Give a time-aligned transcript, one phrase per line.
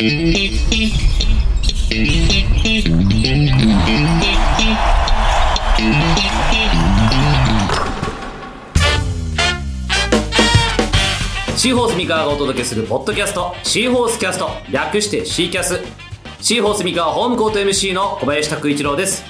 [0.00, 0.08] シー
[11.76, 15.80] ホース三河がお届けするポッドキャストシーホースキャスト略してシーキャス。
[16.40, 19.22] シーホース三河ホームコート MC の小林拓一郎です。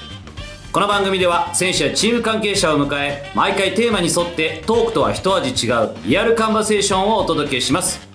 [0.71, 8.10] この番組では選手やチーム関係者を迎え毎回テーマに沿ってトークとは一味違うリアルカンバセーションをお届けします。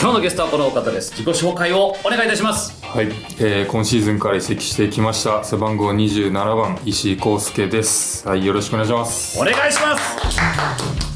[0.00, 1.10] 今日のゲストはこのお方です。
[1.10, 2.80] 自己紹介をお願いいたします。
[2.86, 3.06] はい、
[3.40, 5.42] えー今シーズンから移籍してきました。
[5.42, 8.28] 背番号27番石井康介です。
[8.28, 9.40] はいよろしくお願いします。
[9.40, 10.16] お願いします。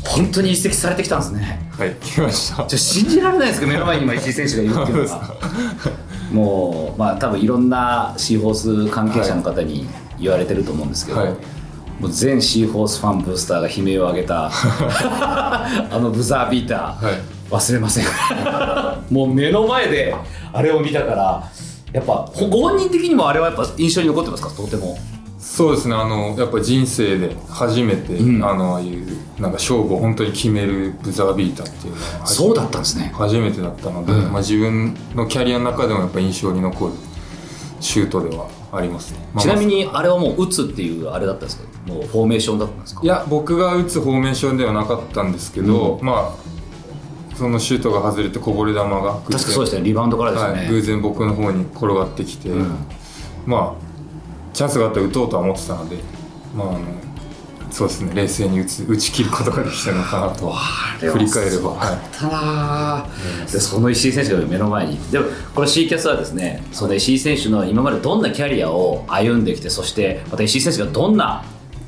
[0.03, 1.71] 本当に移籍されてきたんですね。
[1.79, 2.67] はい来ました。
[2.67, 5.35] じゃ信じられないですけど目の前に今石井選手がいるっていうのが
[6.35, 9.87] もうまあ多分いろんなシーホース関係者の方に
[10.19, 11.29] 言われてると思うんですけど、はい。
[12.01, 14.51] もう全シーホースファンブースターが悲鳴を上げた。
[14.51, 18.05] あのブザービーター、はい忘れません。
[19.15, 20.15] もう目の前で
[20.53, 21.51] あれを見たから
[21.93, 24.51] やっぱご本人的にもあれはやっぱ印象に残ってますか？
[24.51, 24.99] とても。
[25.39, 25.95] そうですね。
[25.95, 28.45] あのやっぱ人生で初めて、うん。
[28.45, 29.07] あのああいう
[29.39, 33.13] なんか勝負を本当に決めるブザービーターっていうのそうだったんですね。
[33.15, 34.33] 初めてだったので、うん。
[34.33, 36.93] まあ、自分のキャリアの中でもやっぱ印象に残る
[37.81, 41.65] シュートではありますね、まあちなみにあれはもう打つっていうあれだったんですか？
[41.89, 43.01] もうフォーメーションだったんですか？
[43.03, 46.53] いや僕が打つフォーメーションではなかったんですけど、まあ
[47.43, 49.83] そのシュートが外れてこぼれ球が確かそうでしたね。
[49.83, 52.87] リバウンドからですよね、はい、偶然僕の方に転がってきて、ん。
[53.47, 55.97] まあチャンスがあったら打とうとは思ってたので
[56.55, 56.79] まああの
[57.73, 58.15] そうですね。
[58.15, 63.07] 冷静に打つ打ち切ることができたのかなと振り返れば、はいたな
[63.51, 65.11] でその石井選手が目の前に。
[65.11, 71.43] でもこの C キャスはですねその石井選手の今までどんなキャリアを歩んできてそしてまた石井選手がどんな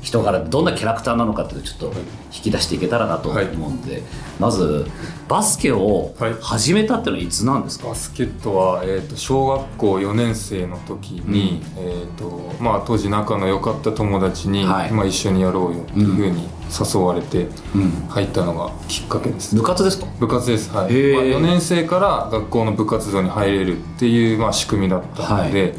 [0.05, 1.99] 人柄どんなキャラクターなのかっていうのをちょっと
[2.31, 4.03] 引き出していけたらなと思うんで、
[4.39, 4.85] まず
[5.27, 6.35] バスケをはい。
[6.39, 14.91] 始めたっていうのはいつなんですか、バスケットは、えー、と小学校4年生の時に、えーとまあ、当時仲の良かった友達に、はい。
[14.91, 17.89] まあ、一緒にやろうよっていうふうに誘われてうん。
[18.07, 20.05] 入ったのがきっかけです、部活ですか？
[20.19, 25.73] 部活ですはい、まあ、4年生から学校の部活動に入れるっていう、まあ、仕組みだったので、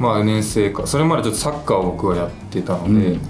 [0.00, 3.20] まあ4年生かそれまでちょっとサッカーを僕はやってたので、うん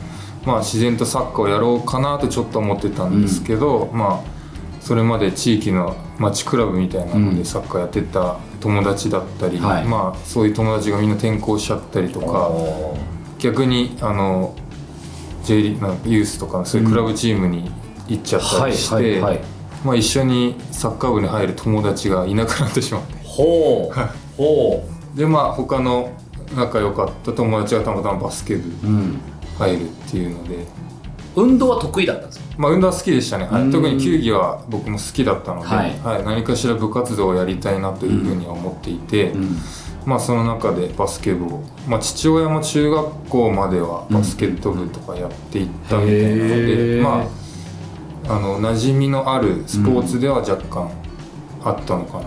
[0.49, 7.37] まあ自然とサッカーをやろうかなとちょっと思ってたんですけど、まあそれまで地域の町クラブみたいなのうん。
[7.37, 9.85] でサッカーやってた友達だったり、はい。
[9.85, 12.51] まあそういう友達がみんな転校しちゃったりとか
[13.39, 14.57] 逆にあの
[15.45, 17.71] J リなんかユースとかそういうクラブチームに
[18.09, 19.41] 行っちゃったりして、はい
[19.85, 23.15] まあ、一緒にサッカー部に入る友達がいなくなってしまって。
[23.23, 23.99] ほう。
[24.39, 24.83] ほ
[25.15, 26.13] でまあ他の
[26.57, 29.21] 仲良かった友達がたまたまバスケ部う、うん、
[29.59, 30.67] 入るっていうので、
[31.37, 32.45] 運動は得意だったんですか？
[32.59, 33.69] まあ、運動は好きでしたね、はうん。
[33.69, 35.99] い、特に球技は僕も好きだったので、はい。
[36.01, 36.25] はい。
[36.25, 39.59] 何かしら部活動をやりたいなというふうには思っていて、うん。
[40.07, 47.03] まあ、その中でバスケ部を、まあ、父親も中学校まではバスケット部とかやっていったみたいなのへで、ー。
[47.03, 47.49] まあ
[48.31, 50.91] あの馴染みのあるスポーツでは若干
[51.65, 52.25] あったのかな。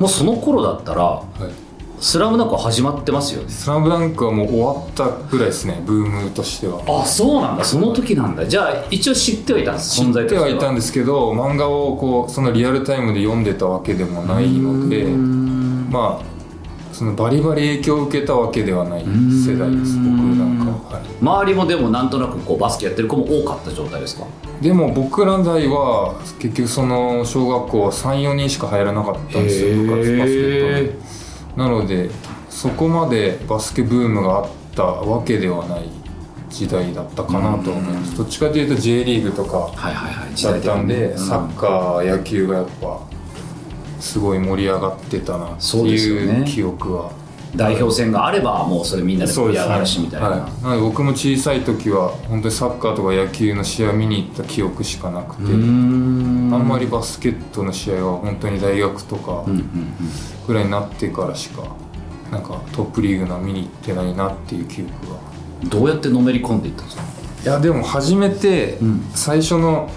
[0.00, 1.24] もうその頃だったらはい、
[1.98, 3.50] 「スラムダンクは始まってますよね。
[3.50, 6.80] スラムダンクはもう終わったぐらいですねブームとしては。
[6.86, 7.64] あそうなんだ。
[7.64, 8.46] その時なんだ。
[8.46, 24.26] じゃあ一応知ってはいたんです知ってはいたんでですけど漫画をこうそのリアルタイムで読んでたわけでもないのでまあそのバリバリ影響を受けたわけではない世代です僕なんかは、はい、周りもでもなんとなくこうバスケやってる子も多かった状態ですか？
[24.60, 31.15] でも僕ら代は結局その小学校は34人しか入らなかったんですよ部活バスケットに
[31.56, 32.10] なので
[32.50, 35.88] そこまでバスケブームがあったわけではない
[36.50, 38.16] 時代だったかなと思います。
[38.16, 43.00] どっちかというと J リーグとかだったんで、サッカー野球がやっぱ
[44.00, 47.12] すごい盛り上がってたなっていう記憶は
[47.54, 59.44] 代表戦があればもうそれみんなで盛り上がるしみたいな、はい、なので僕も小さい時は本当にサッカーとか野球の試合見に行った記憶しかなくて、あんまりバスケットの試合は本当に大学とか
[60.46, 61.62] ぐらいになってからしか
[62.30, 65.18] なんかトップリーグの見に行ってないなっていう記憶が
[65.70, 67.02] どうやってのめり込んでいったんですか？
[67.44, 69.10] いやでも初めてうん。
[69.14, 69.88] 最初の、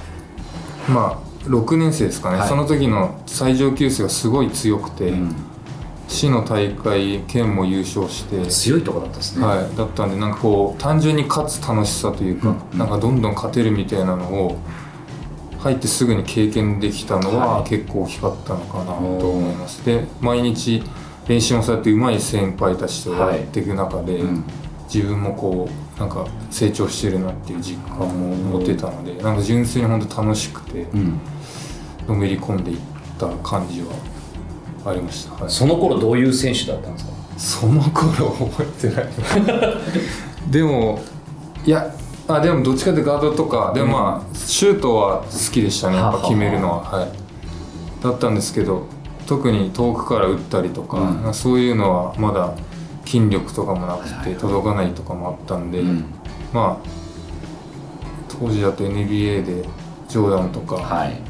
[0.88, 2.48] まあ6年生ですかね、はい。
[2.48, 5.36] その時の最上級生がすごい強くて、うん
[6.10, 12.80] 市の大会県も優勝して、強いとこだったんですね、はい、だったんでなんかこう単純に勝つ楽しさというか、うん。
[12.80, 14.58] なんかどんどん勝てるみたいなのを
[15.60, 17.70] 入ってすぐに経験できたのははい。
[17.70, 20.84] 結構大きかったのかなと思います、で毎日
[21.28, 24.44] 練習もそうやって上手い先輩たちとやっていく中で、うん。
[24.92, 31.20] 自分もこうなんか成長してるなっていう実感も持てたのでなんか純粋に本当楽しくてうん。
[32.08, 32.78] のめり込んでいっ
[33.20, 33.94] た感じは
[34.90, 37.12] あありました、はい、その頃どういう選手だったんですか？
[37.38, 39.08] その頃覚えてない。
[40.52, 41.00] でも
[41.66, 41.94] いや
[42.28, 45.98] あでもどっちかってガードとかでもまあ、シュートは好きでしたね。
[45.98, 46.82] やっぱ決めるのは。
[46.82, 47.10] はい。
[48.04, 48.84] だったんですけど
[49.26, 51.34] 特に遠くから打ったりとか、うん。
[51.34, 52.52] そういうのはまだ
[53.06, 56.06] 筋力とかもなくて届かないとかもあったんで、うん。
[56.54, 56.90] まあ
[58.28, 59.68] 当時だと NBA で
[60.08, 61.22] ジョーダンとか、はい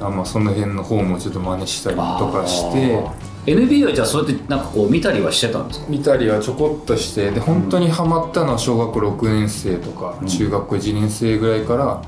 [0.00, 3.04] あまあ、その辺の方もちょっと真似したりとかして。
[3.46, 5.86] NBA はじゃあそうやってなんかこう見たりはしてたんですか？
[5.88, 7.30] 見たりはちょこっとして。
[7.30, 10.26] で本当にハマったのは小学校6年生とか、うん。
[10.28, 12.02] 中学校1年生ぐらいから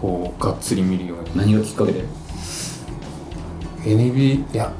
[0.00, 1.36] こうがっつり見るように。
[1.36, 2.04] 何がきっかけで
[3.82, 4.72] ？NBA いや。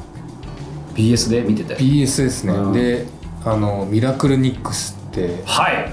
[0.94, 1.76] BS で見てて。
[1.76, 2.72] BS ですね、うん。
[2.72, 3.06] で
[3.44, 5.92] あのミラクルニックスって、はい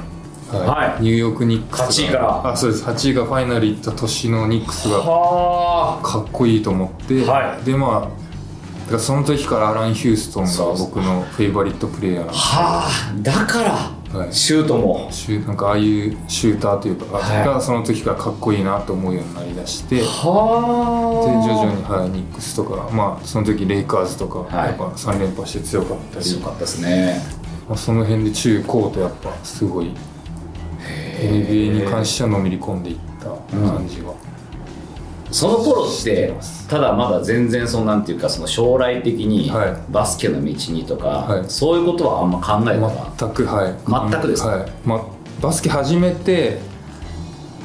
[0.50, 0.68] はい。
[0.68, 1.88] はいニューヨークニックスが。
[1.88, 2.52] 8位から。
[2.52, 2.86] あそうです。
[2.86, 7.66] 8位がファイナル行った年のニックスがはかっこいいと思って、はい。
[7.66, 8.26] でまあ
[8.86, 13.40] だからその時からアラン・ヒューストンが僕のフェイバリットプレイヤーなんではあ。
[13.40, 14.34] だから、はい。
[14.34, 15.08] シュートも。
[15.12, 17.46] シュなんかああいうシューターというか、はい。
[17.46, 27.22] がその時からかっこいいなと思うようになりだしてで徐は々に、はい、ニックスとかまあその時レイカーズとか、はいやっぱ3連覇して強かったり、強かったですね。
[27.68, 29.92] まあ、その辺で中高とやっぱすごい
[31.18, 33.26] NBA に関してはのめり込んでいった
[33.58, 34.14] 感じは、
[35.32, 36.34] その頃って
[36.70, 39.78] ただまだ全然そのなんていうかその将来的にはい。
[39.92, 41.46] バスケの道にとか、はい。
[41.48, 42.82] そういうことはあんま考えて
[43.18, 44.12] た、全くはい。
[44.12, 44.50] 全くですか？
[44.50, 44.72] はい。
[44.86, 45.06] ま、
[45.42, 46.60] バスケ始めて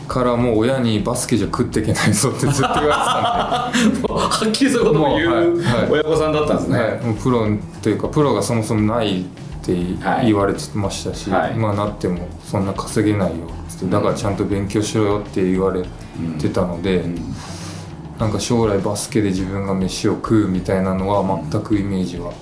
[0.08, 4.08] からもう親にバスケじゃ食っていけないぞってずっと言われてたんで。
[4.12, 5.46] はっきりそういうことも言うはい。
[5.46, 5.90] はい。
[5.90, 7.46] 親御さんだったんですね、はい、もうプロ
[7.82, 9.24] というかプロがそもそもない
[9.60, 9.72] って
[10.04, 10.26] はい。
[10.26, 11.54] 言われてましたし、はい。
[11.54, 15.84] まあなってもそんな稼げないよっつってだからちゃんと勉強しろよって言われ
[16.38, 17.04] てたので、
[18.18, 22.32] なんか将来バスケで自分が飯を食うみたいなのは全くイメージは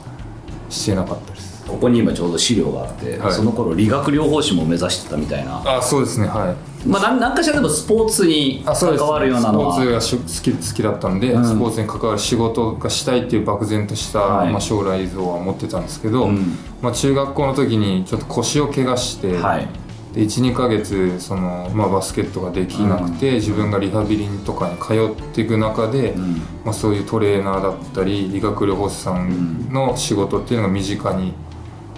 [0.69, 3.33] してなかったですここに今ちょうど資料があって、はい。
[3.33, 5.63] その頃理学療法士も目指してたみたいな。
[5.65, 6.89] あそうですねはい。
[6.89, 9.75] まあ何何かしらでもスポーツに関わるようなのは。
[9.75, 11.45] スポーツがし好き好きだったんで、うん。
[11.45, 14.53] スポーツに関わる仕事がしたいっていう漠然とした、はい。
[14.53, 16.57] まあ、将来像は持ってたんですけど、うん。
[16.81, 19.69] まあ、中学校の時にちょっと腰を怪我して、はい。
[20.15, 26.37] で12ヶ月その、まあ、バスケットができなくて、自分がリハビリとかに通っていく中で、ん。
[26.65, 31.35] まあ、そういうトレーナーだったり理学療法士さんの仕事っていうのが身近に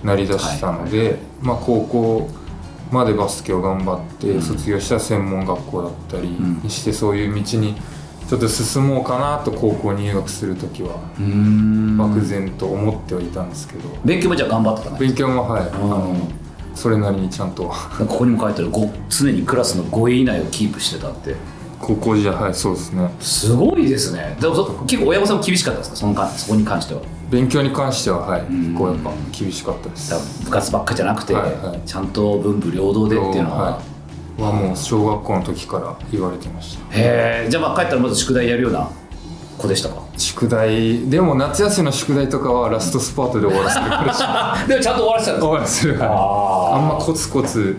[0.05, 2.29] なりだしたので、まあ、高校
[2.91, 6.61] までバスケを頑張って卒業したら専門学校だったりん。
[6.62, 7.75] にしてそういう道に
[8.29, 10.97] ちょっと進もうかなと高校入学する時は
[11.99, 15.88] 漠然と思ってはいたんですけど、勉強もじゃあ頑張ってたね勉強もはい、あうん。
[15.91, 16.17] の
[16.75, 17.64] それなりにちゃんと。
[17.64, 21.35] ここにも書いてあるご常にクラスの5位以内をキープしてたって
[21.81, 23.11] 高校時代はいそうですね。
[23.21, 24.37] すごいですね。
[24.41, 25.97] でもそ結構親御さんも厳しかったですか？
[25.97, 27.00] そのかそこに関しては。
[27.31, 28.43] 勉強に関してははい。
[28.43, 28.47] ん。
[28.73, 30.11] 結構やっぱ厳しかったです。
[30.11, 31.81] だから部活ばっかじゃなくて、はいはい。
[31.87, 33.82] ちゃんと文武両道でっていうのは、は
[34.38, 36.85] い、はもう小学校の時から言われてました。
[36.97, 38.88] へえじゃあまあ帰ったらまず宿題やるような
[39.56, 40.03] 子でしたか？
[40.19, 41.09] 宿題。
[41.09, 44.19] でも夏休みの宿題とかはラストスパートで終わらせてくれし
[44.69, 45.99] でもちゃんと終わらせたんです終わらせる。
[46.03, 46.76] あー。
[46.76, 47.79] あんまコツコツ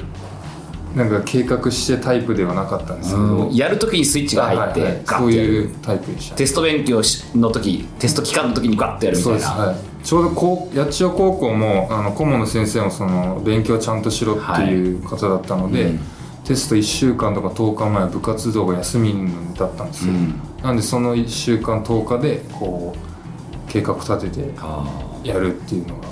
[0.96, 3.56] なんか計画してタイプではなかったんですけど、うん。
[3.56, 6.36] やるときにスイッチが入って、はいはいそういうタイプでした。
[6.36, 9.40] テスト勉強しの時テスト期間の時にガッとやるみたいな。
[9.40, 16.00] そうです、はい、ちょうどこう八千代高校もあの顧問の先生もその勉強ちゃんとしろっていう方だったので、うん。
[16.44, 20.42] テスト1週間とか10日前は部活動が休みだったんですよ、うん。
[20.64, 24.86] なんでその1週間10日でこう計画立ててあ
[25.24, 26.08] やるっていうのが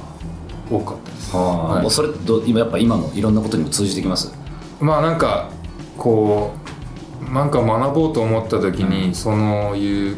[0.71, 1.81] 多かったです、はい。
[1.81, 4.38] もうそれど今やっぱ今のいろんなことにも通じてきます
[4.79, 5.49] まあなんか
[5.97, 6.53] こ
[7.29, 10.17] うなんか学ぼうと思った時に、そのいう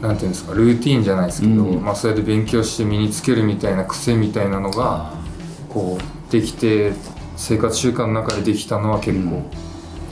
[0.00, 1.82] なんていうんですかルーティーンじゃないですけど、うん。
[1.82, 5.14] まあ、それで勉強して身につけるみたいな癖みたいなのが
[5.70, 6.92] こうできて
[7.36, 9.42] 生活習慣の中でできたのは結構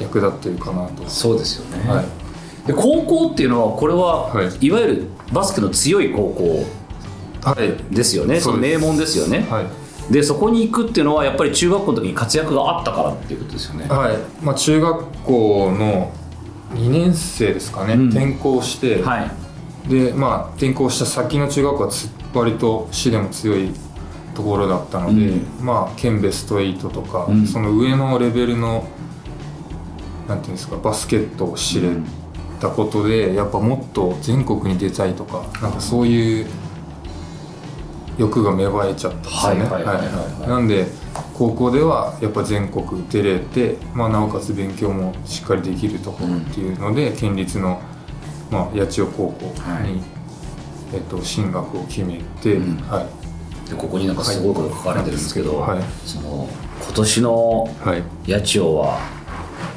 [0.00, 2.06] 役立ってるかなと、そうですよね、はい。
[2.66, 4.66] で高校っていうのはこれは、はい。
[4.66, 6.64] い、わゆるバスケの強い高校
[7.42, 7.94] はい。
[7.94, 8.40] ですよね。
[8.40, 13.86] その名門ですよね、はいでそこに行くっていうのはやっぱり中学校の時に活躍があったからっていうことですよね。
[13.88, 14.16] はい。
[14.44, 16.12] まあ、中学校の
[16.74, 18.08] 2年生ですかね、うん。
[18.08, 19.30] 転校して、はい。
[19.88, 23.72] でまあ転校した先の中学校はつ割と市でも強い
[24.34, 25.64] ところだったので、うん。
[25.64, 27.46] まあ県ベスト8とか、うん。
[27.46, 28.88] その上のレベルの
[30.28, 31.90] なんていうんですかバスケットを知れ
[32.60, 36.46] たことで、やっぱもっと全国に出たいとかなんかそういう
[38.18, 39.62] 欲が芽生えちゃったんですよね。
[39.64, 40.06] はいはいはいはい。
[40.40, 40.86] はいなんで
[41.34, 47.80] 高校ではやっぱ全国出れて、まあ、なおかつ勉強もしっかりできるところっていうので、県立の、
[48.50, 49.44] まあ、八千代高校
[49.82, 50.02] に
[50.94, 52.76] えっと、進学を決めて、うん。
[52.82, 53.70] はい。
[53.70, 55.82] でここになんかすごいこと書かれてるんですけど、はい。
[56.06, 56.48] その
[56.84, 58.30] 今年のはい。
[58.30, 58.98] 八千代は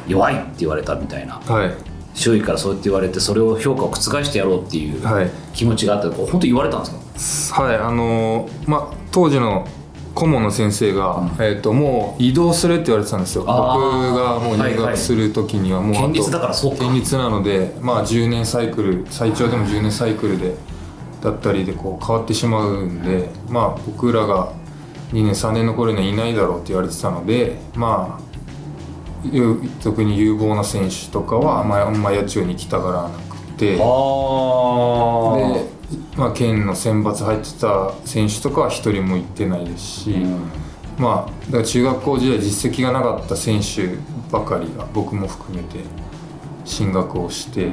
[0.08, 1.36] 弱いって言われたみたいな。
[1.40, 1.74] はい。
[2.14, 5.30] 周囲からそうやって言われてそれを評価を覆してやろうっていうはい。
[5.54, 7.00] 気持ちがあってこう本当に言われたんですか？
[7.54, 9.68] はいあのーまあ当時の
[10.14, 13.44] 顧問の先生が、えっともう移動するって言われてたんですよ。
[13.44, 16.80] 僕がもう入学する時にはもうあと県立だからそうか。
[16.80, 20.56] 県立なのでまあ10年サイクル最長でも10年サイクルで
[21.22, 24.54] だったりでこう変わってしまうんでまあ僕らが
[25.12, 28.26] 2年3年の頃にはいないだろうって言われてたのでまあ
[29.32, 33.74] ゆ特に有望な選手とかは、まあ、あんま八千代に来たがらなくて。
[33.74, 33.78] あ
[35.54, 35.75] で、
[36.18, 40.16] まあ、県の選抜入ってた選手とかは一人も行ってないですし、
[40.98, 43.98] まあだから中学校時代実績がなかった選手
[44.32, 45.80] ばかりが僕も含めて
[46.64, 47.70] 進学をして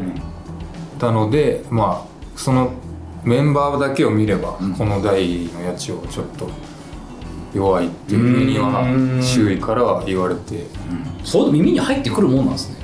[0.98, 2.72] たので、まあその
[3.24, 6.50] メンバーだけを見れば、この代の八千代はちょっと
[7.54, 9.22] 弱いっていうふうにはうん。
[9.22, 10.66] 周囲からは言われて。
[11.22, 12.76] そう耳に入ってくるもんなんですね。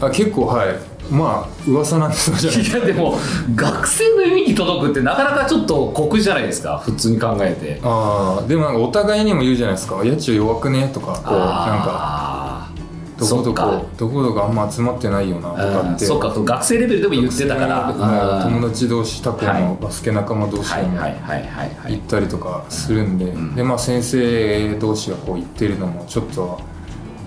[0.00, 3.18] あ結構はいまあ噂なんですじゃないいやでも
[3.54, 6.78] 学生の耳に届くってなかなかちょっと酷じゃないですか？
[6.84, 7.80] 普通に考えて。
[7.82, 12.68] ああでもなんかお互いにも言うじゃないですか「八千代弱くね」とかこうなんか
[13.16, 16.04] どこどこどこどこあんま集まってないよなとかって。
[16.04, 16.28] うんそっか。
[16.30, 18.42] 学生レベルでも言ってたから。
[18.42, 19.62] 友達同士他校はい。
[19.62, 21.10] のバスケ仲間同士でもはい。
[21.10, 21.20] はい。
[21.22, 21.40] はい。
[21.42, 21.70] はい。
[21.84, 21.92] はい。
[21.92, 26.58] 行ったりとかするんで、でまあ先生同士がこう言ってるのもちょっと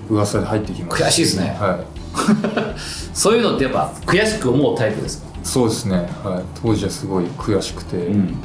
[0.09, 1.57] 噂で入ってきます悔しいですね。
[1.59, 1.85] はい。
[3.13, 5.27] そういうのってやっぱ悔しく思うタイプですか？
[5.43, 8.35] そうですね、はい、当時はすごい悔しくて、ん。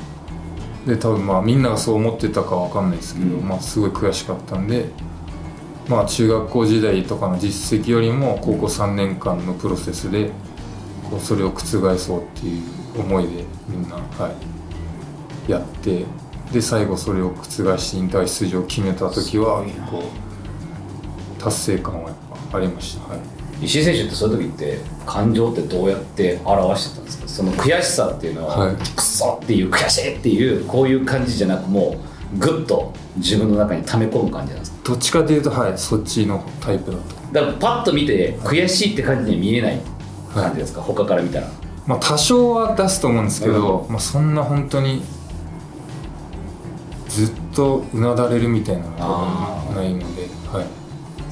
[0.87, 3.49] で多分まあみんながそう思ってたかわかんないですけど、うん。
[3.49, 4.87] まあすごい悔しかったんで
[5.88, 10.31] まあ中学校時代とかの実績よりも高校3年間のプロセスで
[11.11, 12.62] こうそれを覆そうっていう
[13.00, 14.35] 思いでみんな、は
[15.49, 16.04] い、やって
[16.52, 17.45] で最後それを覆
[17.78, 20.02] して引退出場を決めた時はこう
[21.43, 22.19] 達成感はやっ
[22.51, 27.29] ぱありました、はい、石井選手ってそういう時って感情ってどうやって表してたんですか？
[27.29, 28.77] その悔しさっていうのは、はい。
[28.77, 31.97] クソっていう悔しいっていうこういう感じじゃなくも
[32.35, 34.79] うグッと自分の中に溜め込む感じなんですか？
[34.91, 35.79] どっちかというとはい。
[35.79, 37.03] そっちのタイプだと。
[37.33, 39.81] だからパッと見て悔しいって感じには見えない
[40.33, 41.49] 感じですか、他から見たら。
[41.87, 44.35] まあ多少は出すと思うんですけど、まあ、そん。
[44.35, 45.03] な本当に
[47.09, 50.67] ずっとうなだれるみたいなのはないので、はい、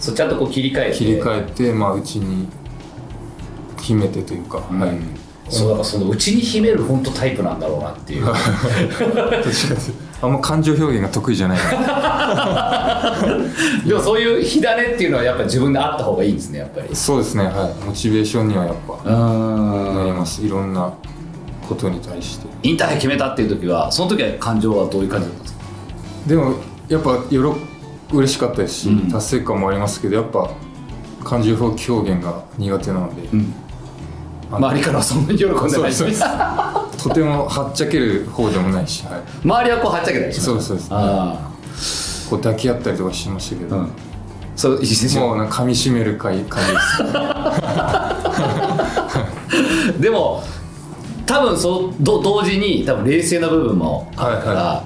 [0.01, 0.97] そうちゃんとこう切り替えて。
[0.97, 2.49] 切り替えてまあうちに
[3.81, 4.91] 秘めてというか、はい。
[4.91, 5.17] うん
[5.53, 8.25] そうだからそのうちに秘める本当タイプなんだろうなっていう。
[8.25, 8.65] どっちかとい
[9.41, 9.45] う
[10.21, 11.59] とあんま感情表現が得意じゃない。
[13.85, 16.95] でもそういう火種っていうのはやっぱ自分であった方がいいんですねやっぱり。
[16.95, 17.55] そうですねはい。
[17.85, 20.41] モチベーションにはやっぱなります。
[20.45, 20.93] いろんな
[21.69, 22.47] ことに対して。
[22.63, 25.61] インターハイ決めたっていう時はその時は感情はどういう感じだったんですか？
[26.29, 26.55] でも
[26.89, 27.57] やっぱよろ
[28.13, 29.11] 嬉しかったですし、うん。
[29.11, 30.51] 達成感もありますけどやっぱ
[31.25, 33.29] 感情表現が苦手なので、
[34.51, 35.71] あの周りからはそんなに喜んでない。
[35.71, 35.99] そうです。
[35.99, 36.25] そうです
[37.05, 40.89] とてもはっちゃける方でもないし、はい、周りはこうはっちゃけたりしそうそうです。
[40.91, 41.51] あ
[42.29, 43.93] こう抱き合ったりとかしましたけど、あうん。
[44.57, 46.79] そうもうな噛み締めるかい感じで
[49.97, 50.03] す。
[50.03, 50.43] でも
[51.25, 54.85] 多分そうど同時に多分冷静な部分もあるから、は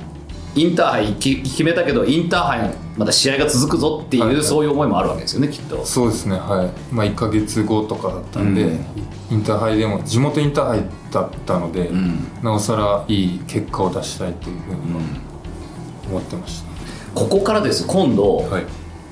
[0.56, 4.34] インターハイき決めたけどインターハイまた試合が続くぞっていう、はい。
[4.36, 5.84] はいそういう思いもあるわけですよねきっと。
[5.84, 6.94] そうですねはい。
[6.94, 8.84] まあ1か月後とかだったんで、うん。
[9.30, 12.18] インターハイでも地元インターハイだったので、ん。
[12.42, 14.78] なおさらいい結果を出したいというふうに
[16.08, 16.68] 思ってました、
[17.14, 17.86] ここからです。
[17.86, 18.64] 今度、はい。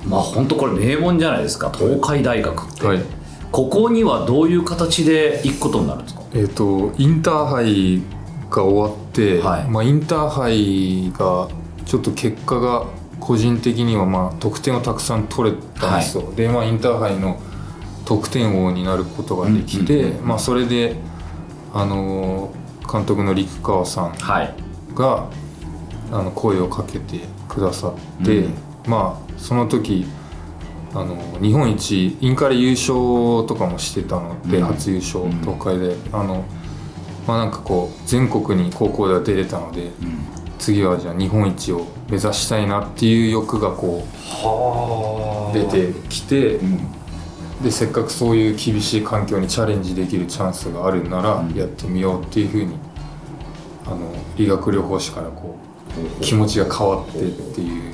[0.06, 1.72] まあ本当これ名門じゃないですか。
[1.74, 3.02] 東海大学って、はい。
[3.50, 6.22] ここにはどういう形で行くことになるんですか？
[6.34, 8.00] えっ、とインターハイ
[8.54, 9.64] が終わって、はい。
[9.68, 11.48] まあ、インターハイが
[11.86, 12.84] ちょっと結果が
[13.18, 17.40] 個人的にはまあ得点をたくさん取れたんですよ、で、まあ、インターハイの
[18.04, 20.96] 得点王になることができて、まあ、それで、
[21.72, 24.54] あのー監督の陸川さんはい。
[24.94, 25.28] が
[26.10, 28.54] あの声をかけてくださって、うん。
[28.86, 30.04] まあその時
[30.92, 32.92] あの日本一インカレ優勝
[33.46, 34.64] とかもしてたので、うん。
[34.66, 35.40] 初優勝うん。
[35.40, 36.44] 東海で、あの
[37.26, 39.90] まあなんかこう全国に高校では出れたので
[40.58, 46.78] 次はじゃあ日本一を目指したいなっていう欲がこはう出てきて、うん。
[47.62, 51.54] でせっかくそういう厳しい環境にチャレンジできるチャンスがあるならうん。
[51.54, 52.76] やってみようっていうふうに
[53.86, 55.56] あの理学療法士からこ
[56.18, 57.22] う気持ちが変わってっ
[57.54, 57.92] ていう。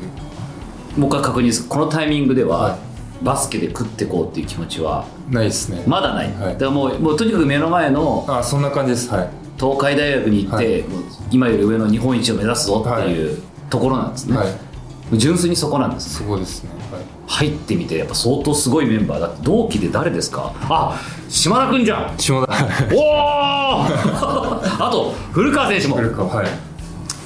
[0.98, 2.87] もう一回確認ですこのタイミングでは、はい
[3.22, 5.82] バスケで食ってこうっていう気持ちはないですね。
[5.86, 6.52] まだない、はい。
[6.54, 9.10] だからもうもうとにかく目の前のあそんな感じです。
[9.10, 9.30] はい。
[9.58, 10.84] 東海大学に行って、はい。
[11.30, 15.18] 今より上の日本一を目指すぞっていうところなんですね、はい。
[15.18, 16.70] 純粋にそこなんですそうですね。
[16.92, 17.02] はい。
[17.26, 20.54] 入ってみてやっぱ相当すごいメンバーだって同期で誰ですか？
[20.68, 22.18] あ島田君じゃん。
[22.18, 22.52] 下田。
[22.94, 25.96] おお あと古川選手も。
[25.96, 26.46] 古川はい。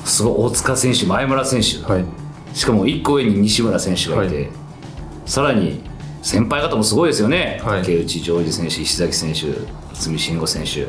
[0.05, 2.05] すごい大塚選手前村選手、はい。
[2.55, 4.49] しかも1個上に西村選手がいて、はい
[5.27, 5.81] さらに
[6.23, 7.81] 先輩方もすごいですよね、はい。
[7.81, 9.47] 竹内ジョージ選手石崎選手
[9.95, 10.89] 渥美慎吾選手。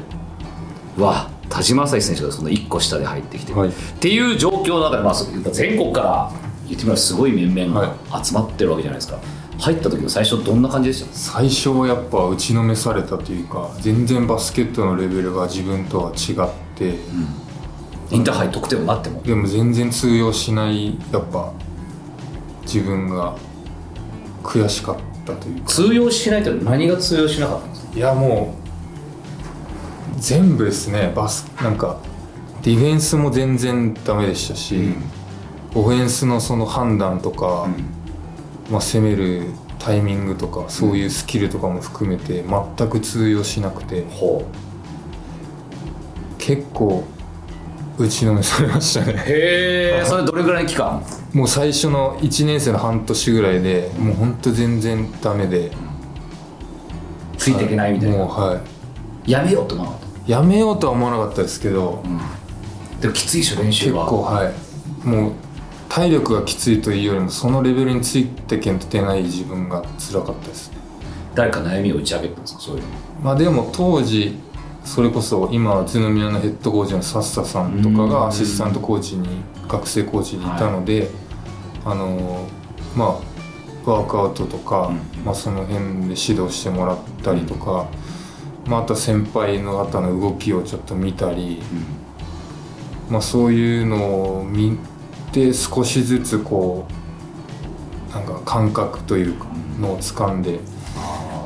[1.02, 3.70] わ田島朝日選手がその1個下で入ってきて、はい。
[3.70, 6.32] っていう状況の中で、まあ、そ全国から
[6.68, 9.20] 言ってみればすごい面々が集まってるわけじゃないですか、
[9.60, 11.14] 入った時の最初どんな感じでした？
[11.14, 16.96] 最初はやっぱ打ちのめされたというか全然バスケットのレベルが自分とは違って、
[18.12, 19.22] インターハイ得点もなっても。
[19.22, 21.52] でも全然通用しないやっぱ
[22.64, 23.36] 自分が
[24.44, 25.68] 悔しかったというか。
[25.68, 27.98] 通用しないと何が通用しなかったんですか？
[27.98, 28.56] いやも
[30.16, 32.00] う全部ですねバスなんか
[32.62, 34.96] ディフェンスも全然ダメでしたし、
[35.76, 37.68] オフェンスのその判断とか、
[38.70, 42.44] まあ、攻めるタイミングとかそういうスキルとかも含めて
[42.78, 44.04] 全く通用しなくて。
[44.10, 44.46] ほ
[46.38, 47.06] 結構
[47.98, 49.14] 打ちのめされましたね。
[49.14, 51.04] うへえそれどれぐらいの期間？
[51.34, 55.72] もう最初の1年生の半年ぐらいでもうほんと全然ダメで。
[57.38, 58.62] ついていけないみたいな、もうは
[59.26, 59.32] い。
[59.32, 62.02] やめようと思わなかっやめようとは思わなかったですけど、
[62.96, 64.54] たでもきついでしょ練習結は構はい。
[65.08, 65.32] もう
[65.90, 70.78] 体力がきついというよりもそのレベルについてけんと出ない自分が辛かったですね。
[71.36, 72.62] 誰か悩みを打ち明けたんですか？
[72.62, 72.88] そういうの。
[73.22, 74.40] まあでも当時
[74.84, 78.10] それこそ今宇都宮のヘッドコーチのサッサさんとかうん。
[78.10, 79.28] がアシスタントコーチに
[79.68, 81.10] 学生コーチにいたので、
[81.86, 82.48] あの
[82.96, 83.06] ま
[83.86, 85.26] あワークアウトとか、うん。
[85.26, 87.88] まあ、その辺で指導してもらったりとか、
[88.66, 91.62] まあ、あとは先輩の方の動きをちょっと見たり、
[93.10, 94.78] まあ、そういうのを見
[95.32, 96.88] て少しずつこ
[98.10, 99.48] うなんか感覚というか
[99.80, 100.60] のを掴んで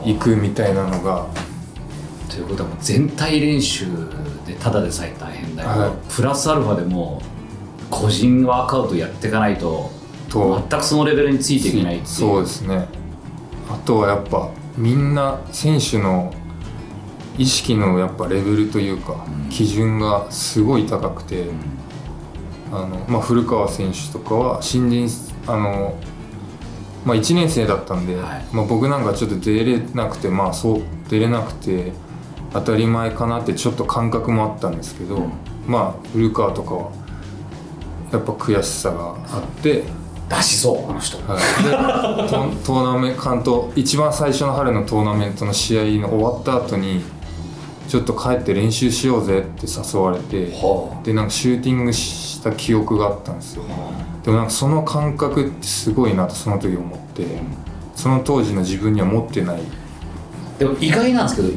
[0.05, 1.27] いくみたいなのが
[2.37, 3.85] ということはもう全体練習
[4.45, 5.91] でただでさえ大変だけど、はい。
[6.15, 7.19] プラスアルファでも
[7.89, 9.89] 個人ワークアウトやっていかないと
[10.29, 10.63] と。
[10.69, 12.07] 全くそのレベルについていけないっていう。
[12.07, 12.87] そうですね。
[13.71, 16.31] あとはやっぱみんな選手の
[17.39, 19.49] 意識のやっぱレベルというか、うん。
[19.49, 21.45] 基準がすごい高くて、
[22.71, 25.09] あのまあ、古川選手とかは新人
[25.47, 25.95] あの、
[27.03, 28.45] まあ、1年生だったんで、はい。
[28.51, 31.93] まあ、僕なんかちょっと出れなくてまあそう出れなくて
[32.53, 35.31] 当たり前かなってちょっと感覚もあったんですけど、うん。
[35.67, 36.91] まあ古川とかは
[38.11, 39.83] やっぱ悔しさがあって。
[40.29, 41.17] 出しそうあの人。
[41.19, 47.01] はい、でトトーナメント関東一番最初の春のトーナメントの試合の終わった後に
[47.87, 53.63] ちょっと帰って練習しようぜって誘われてはでなんかシューティングした記憶があったんですよ。
[54.23, 57.25] でもなんかその感覚ってすごいなとその時思って
[57.95, 59.61] その当時の自分には持ってない。
[60.59, 61.53] でも意外なんですけど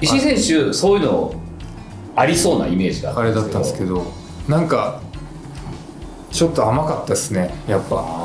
[0.00, 1.34] 石井選手そういうの
[2.14, 4.04] ありそうなイメージがあれだったんですけど
[4.48, 5.00] なんか
[6.30, 8.18] ちょっと甘かったですねやっぱ。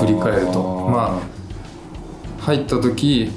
[0.00, 0.88] 振り返ると。
[0.88, 1.40] まあ
[2.42, 3.30] 入った時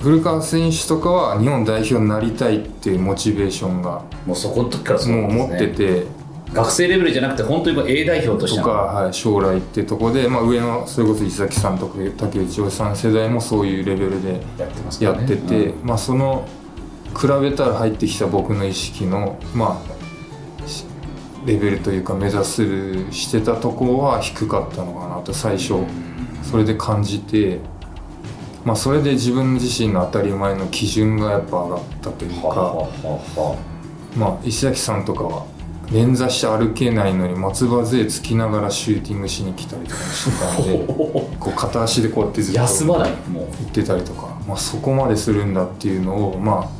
[0.00, 6.06] 古川選手とかは日本代表になりたいっていうモチベーションがもうそこの時からそうもう持ってて。
[6.52, 8.64] 学生レベルじゃなくて本当に A 代表としての。
[8.64, 15.24] とか、はい、将来ってとこで、まあ、上のそれこそ伊崎さんとか竹内洋さん世代もそういうレベルでやってますかやらね。
[15.26, 15.86] ってて、うん。
[15.86, 16.44] まあその
[17.18, 19.82] 比べたら入ってきた僕の意識のま
[20.64, 20.84] あし
[21.46, 25.74] レベルというか目指すしてたとこは低かったのかなと最初
[26.42, 27.60] それで感じて
[28.64, 32.88] まあそれで自分自身の当たり前の基準がやっぱ上がったというか
[34.16, 35.46] まあ石崎さんとかは
[35.90, 43.44] 捻挫して歩けないのに松葉杖つきながらシューティングしに来たりとかしてたんで こう片足でこうやってずっと休まないもう。
[43.44, 46.79] 行ってたりとか、まあ、そこまでするんだっていうのをまあ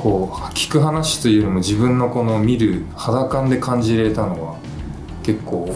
[0.00, 4.58] こう聞く話というよりも自分のこの見る肌感で感じれたのは
[5.22, 5.68] 結構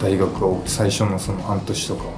[0.00, 2.10] 大学は最初のその半年とかは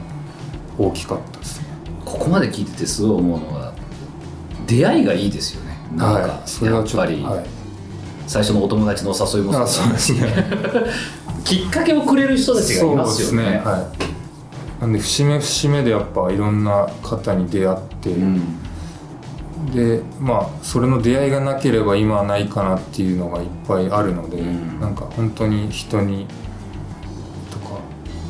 [0.79, 1.67] 大きかったですね。
[2.07, 3.75] ここまで聞いててすごい思うのが
[4.67, 5.77] 出会いがいいですよね。
[5.95, 7.45] なんか、はい、それはちょっとはい、
[8.27, 10.35] 最初のお友達のお誘いもあそうですね。
[11.45, 13.43] きっかけをくれる人たちがいますよね。
[13.43, 13.90] そうですねは
[14.81, 14.81] い。
[14.81, 18.59] なんで節目節目でやっぱいろんな方に出会って、うん
[19.72, 24.81] でまあそれの出会いがなければ今はないかなっていうのがいっぱいあるので、うん。
[24.81, 26.27] なんか本当に人に
[27.50, 27.79] とか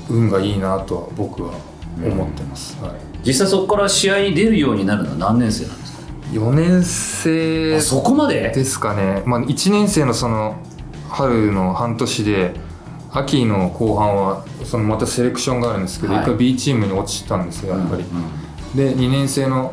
[0.09, 1.55] 運がいいなとは僕は
[1.97, 2.92] 思ってます、はい、
[3.25, 8.53] 実際そこから試合に出るようになるのは何年生なんですか？4年生あそこまで？
[8.55, 10.57] ですかね、まあ、1年生のその
[11.09, 12.55] 春の半年で
[13.12, 16.23] 秋の後半はそのまたセレクションがあるんですけど、はい。
[16.23, 18.09] 一回 B チームに落ちたんですよやっぱり、うん
[18.75, 19.73] で2年生の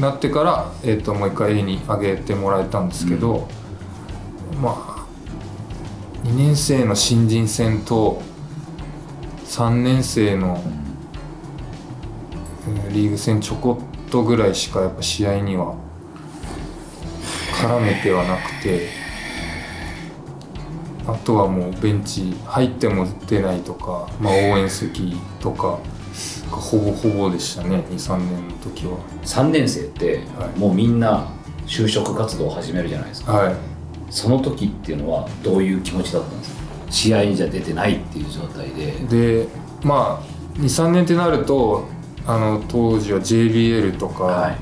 [0.00, 3.48] なってから、えー、ともう一回 A に上げてもらえたんですけど、
[4.60, 5.06] まあ
[6.24, 8.20] 2年生の新人戦と
[9.44, 10.62] 3年生の、
[12.68, 15.76] えーリーグ戦ちょこっとぐらいしかやっぱ試合には
[17.60, 18.88] 絡めてはなくて
[21.06, 25.78] あとはもうベンチ入っても出ないとか、まあ、応援席とか
[26.50, 28.98] がほぼほぼでしたね23年の時は。
[29.24, 30.58] 3年生って、はい。
[30.58, 31.28] もうみんな
[31.66, 33.32] 就職活動を始めるじゃないですか。
[33.32, 33.54] はい。
[34.10, 36.56] その時っていうのはどういう気持ちだったんですか？
[36.90, 38.92] 試合にじゃ出てないっていう状態で。
[39.42, 39.48] で
[39.82, 41.84] まあ23年ってなると
[42.26, 44.56] あの当時は JBL とか、はい。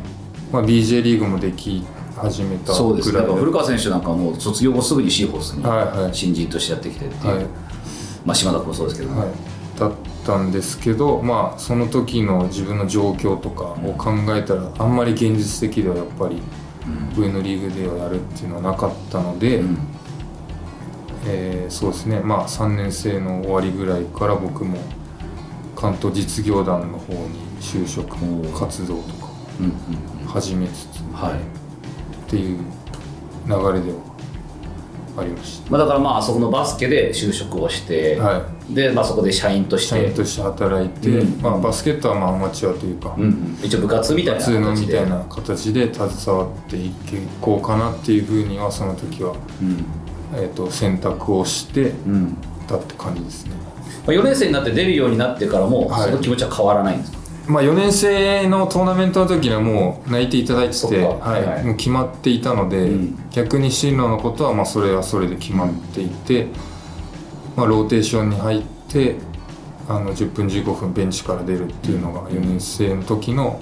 [0.53, 1.85] まあ、BJ リーグもでき
[2.17, 3.13] 始めたそうです。
[3.13, 6.15] だから古川選手なんかはもう卒業後すぐにシーホースにはいはい。
[6.15, 7.47] 新人としてやってきてっていう、はい。
[8.25, 9.29] まあ島田君もそうですけど、はい、
[9.79, 9.93] だっ
[10.25, 16.41] たんですけどまあその時の自分の状況とかを考えたらあんまり現実的ではやっぱり
[17.17, 19.79] 上のリーグではやるっていうのはなかったので、うん。
[21.27, 22.21] えーそうですね。
[22.21, 24.79] まあ3年生の終わりぐらいから僕も
[25.75, 28.15] 関東実業団の方に就職
[28.59, 29.29] 活動とか
[30.27, 31.35] 始めつつうんはい。
[31.35, 31.37] っ
[32.29, 32.59] ていう
[33.47, 34.14] 流れでは
[35.17, 38.23] ありましまあ、だからまあそこのバスケで就職をして、た。
[38.23, 38.75] はい。
[38.75, 39.89] で、まあ、そこで社員として。
[39.91, 41.43] 社員として働いて、うん。
[41.43, 46.93] まあ、バスケットはまあアマチュアというか、うんうん、一応部活みたいな普通の形でみたいな形で携わってい
[47.41, 49.85] こうかなっていうふうにはその時は、うん。
[50.35, 52.37] えー、と選択をしてうん。
[52.67, 53.53] たって感じですね。
[54.07, 56.11] まあ、4年生になって出るようになってからも、はい。
[56.11, 57.19] その気持ちは変わらないんですか？
[57.47, 61.09] まあ、4年生のトーナメントの時にはもう泣いていただいててか。
[61.09, 61.45] はい。
[61.45, 63.19] はいもう決まっていたので、うん。
[63.31, 66.47] 逆に進路のことはまあそれはそれで決まっていて、
[67.57, 69.17] まあ、ローテーションに入って
[69.89, 73.61] あの10分15分ベンチから出るっていうのが4年生の時の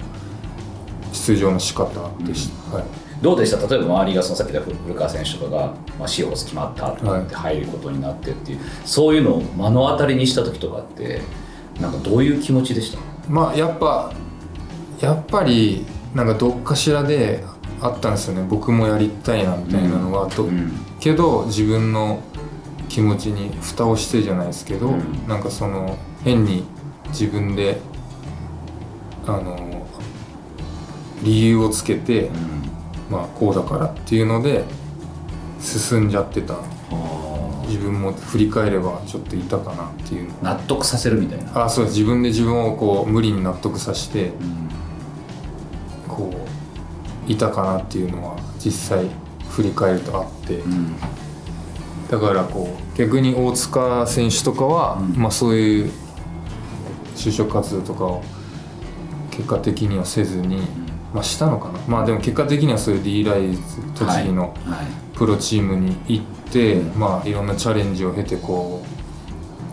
[1.11, 1.89] 出場の仕方
[2.23, 2.77] でした。
[2.77, 2.85] はい。
[3.21, 3.57] どうでした？
[3.67, 11.21] 例えば周りがそのさっき言った古川選手とかが、まあ、シーホース決まったとかって入ることになってっていう、そういうのを目の当たりにした時とかって
[11.79, 13.12] なんかどういう気持ちでした？
[13.29, 14.13] まあやっぱ
[14.99, 17.43] やっぱりなんかどっかしらで
[17.81, 18.45] あったんですよね。
[18.49, 20.71] 僕もやりたいなみたいなのは、とうん。
[20.99, 22.21] けど自分の
[22.87, 25.27] 気持ちに蓋をしてじゃないですけど、うん。
[25.27, 26.63] なんかその変に
[27.09, 27.81] 自分で
[29.25, 29.87] あの
[31.23, 32.29] 理由をつけて、
[33.09, 34.63] まあこうだからっていうので
[35.59, 36.55] 進んじゃってた
[37.65, 40.29] 自分も振り返ればちょっといたかなっていう。
[40.29, 44.69] の納得させるみたいな、あそう自分で自分をこう無理に納得させてうん。
[46.07, 46.33] こ
[47.27, 49.09] ういたかなっていうのは実際
[49.49, 50.95] 振り返るとあって、うん。
[52.09, 55.15] だからこう逆に大塚選手とかは、うん。
[55.15, 55.91] まあ、そういう
[57.15, 58.23] 就職活動とかを
[59.31, 60.57] 結果的にはせずに、
[61.13, 61.79] まあ、したのかな。
[61.87, 68.83] まあでも結果的にはそういう D ライズ栃木のはいプロチームに行って、うんまあいろんなチャレンジを経てこ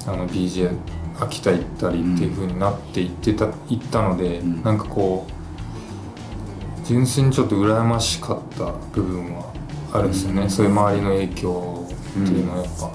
[0.07, 0.71] うあの BJ
[1.19, 4.63] 秋田行ったりっていう風になっていってた行ったので、うん。
[4.63, 9.53] なんかこう純粋にちょっと羨ましかった部分は
[9.93, 10.51] あるんですよね、うん。
[10.51, 12.93] そういう周りの影響っていうのはやっぱ、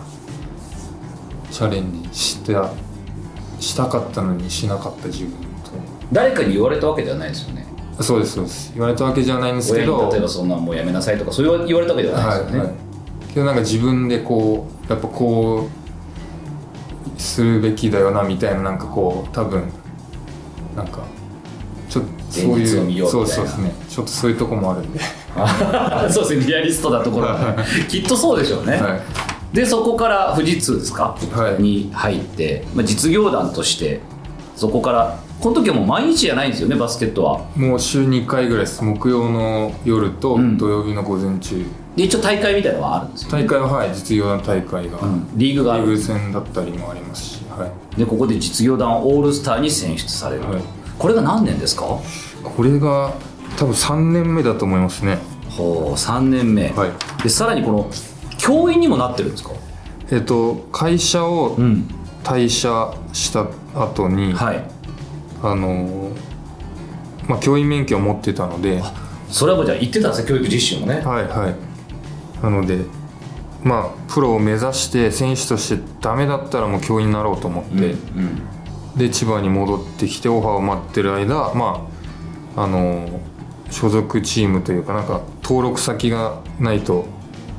[1.51, 2.71] チャレンジした
[3.59, 5.33] したかったのにしなかった自分
[6.09, 7.64] 誰かに言われたわけではないですよね。
[7.64, 7.64] と
[8.01, 8.71] そうですそうです。
[8.73, 12.75] 言われたわけじゃないんですけ親どに例えばそんなんもうやめなさいとかそう言われたわけではないですよね、はいはい、
[13.33, 15.69] けどなんか自分でこうやっぱこ
[17.17, 19.63] うするべきだよなみたいななんかこう多分
[20.75, 21.03] なんか
[21.89, 24.99] ちょっとそういうそうそうですねちょっとそういうとこもあるんで、
[26.11, 27.27] そうですねリアリストなところ。
[27.27, 27.55] が
[27.87, 28.99] きっとそうでしょうね、は
[29.53, 31.61] でそこから富士通ですか、はい。
[31.61, 34.01] に入って、まあ、実業団として
[34.57, 37.45] そこからこの時はもう毎日じゃないんですよねバスケットは。
[37.55, 38.83] いもう週2回ぐらいです。
[38.83, 40.57] 木曜の夜とうん。
[40.57, 41.63] 土曜日の午前中、
[41.95, 43.93] で一応大会みたいなのはあるんですよ、大会ははい。
[43.93, 50.41] 実業団大会が、うんリーグがあるリーグ戦だったりもありますし、はい、でここで実業団オールスターに選出される。
[50.41, 50.63] と、はい。
[50.97, 51.83] これが何年ですか？
[52.43, 53.13] これが
[53.55, 55.19] 多分3年目だと思いますね。
[55.51, 57.21] ほう3年目、はい。
[57.21, 57.87] でさらにこの
[58.39, 59.51] 教員にもなってるんですか？
[60.09, 61.87] えっと会社をん。
[62.25, 64.63] 退社した後に、はい
[65.51, 66.11] あの
[67.27, 68.79] まあ、教員免許を持ってたので。
[68.79, 68.93] は
[69.29, 71.01] それはもうじゃあ言ってたんですね教育実習もね。
[71.01, 72.43] いはい。
[72.43, 72.79] なので
[73.63, 78.41] まあプロを目指して選手としてダメだったらもう教員になろうと思って、うん
[78.95, 81.85] で千葉に戻ってきてオファーを待ってる間ま
[82.55, 83.19] ああの
[83.69, 87.05] 所属チームというかなんか登録先がないと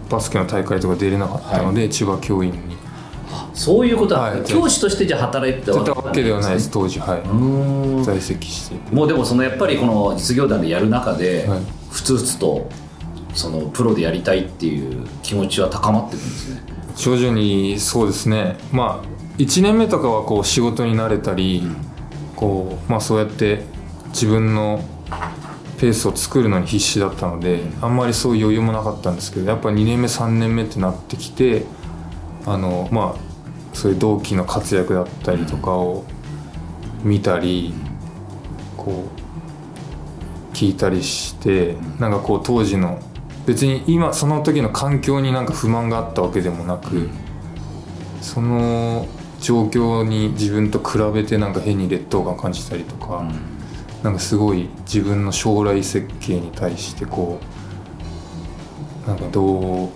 [0.08, 2.65] バスケの大会とか出れなかったので、千葉教員に
[3.54, 4.44] そういうことは、はい。
[4.44, 6.70] 教師としてじゃあ働いてたわけではないです。
[6.70, 8.04] 当時はい。
[8.04, 8.94] 在籍してて。
[8.94, 11.60] もうでもそのやっぱりこの実業団でやる中で、はい。
[11.90, 12.68] ふつふつと
[13.34, 16.62] そのプロでやりたいっていう気持ちは高まってくるんですね。
[16.96, 18.56] 徐々にそうですね。
[18.72, 21.62] まあ1年目とかはこう仕事に慣れたり、
[22.34, 23.64] こうまあそうやって
[24.08, 24.82] 自分の
[25.78, 31.66] ペースを作るのに必死だったので、あんまりそういう余裕もなかったんですけどやっぱ2年目3年目ってなってきて
[32.46, 36.04] あのまあそういう同期の活躍だったりとかを
[37.02, 37.74] 見たり
[38.76, 39.04] こ
[40.52, 43.00] う聞いたりしてなんかこう当時の
[43.46, 47.10] 別に今その時の環境になんか不満があったわけでもなく
[48.22, 49.06] その
[49.40, 53.30] 状況に自分と比べてなんか変に劣等感を感じたりとか、
[54.02, 57.38] なんかすごい自分の将来設計に対してこ
[59.04, 59.88] うなんかどう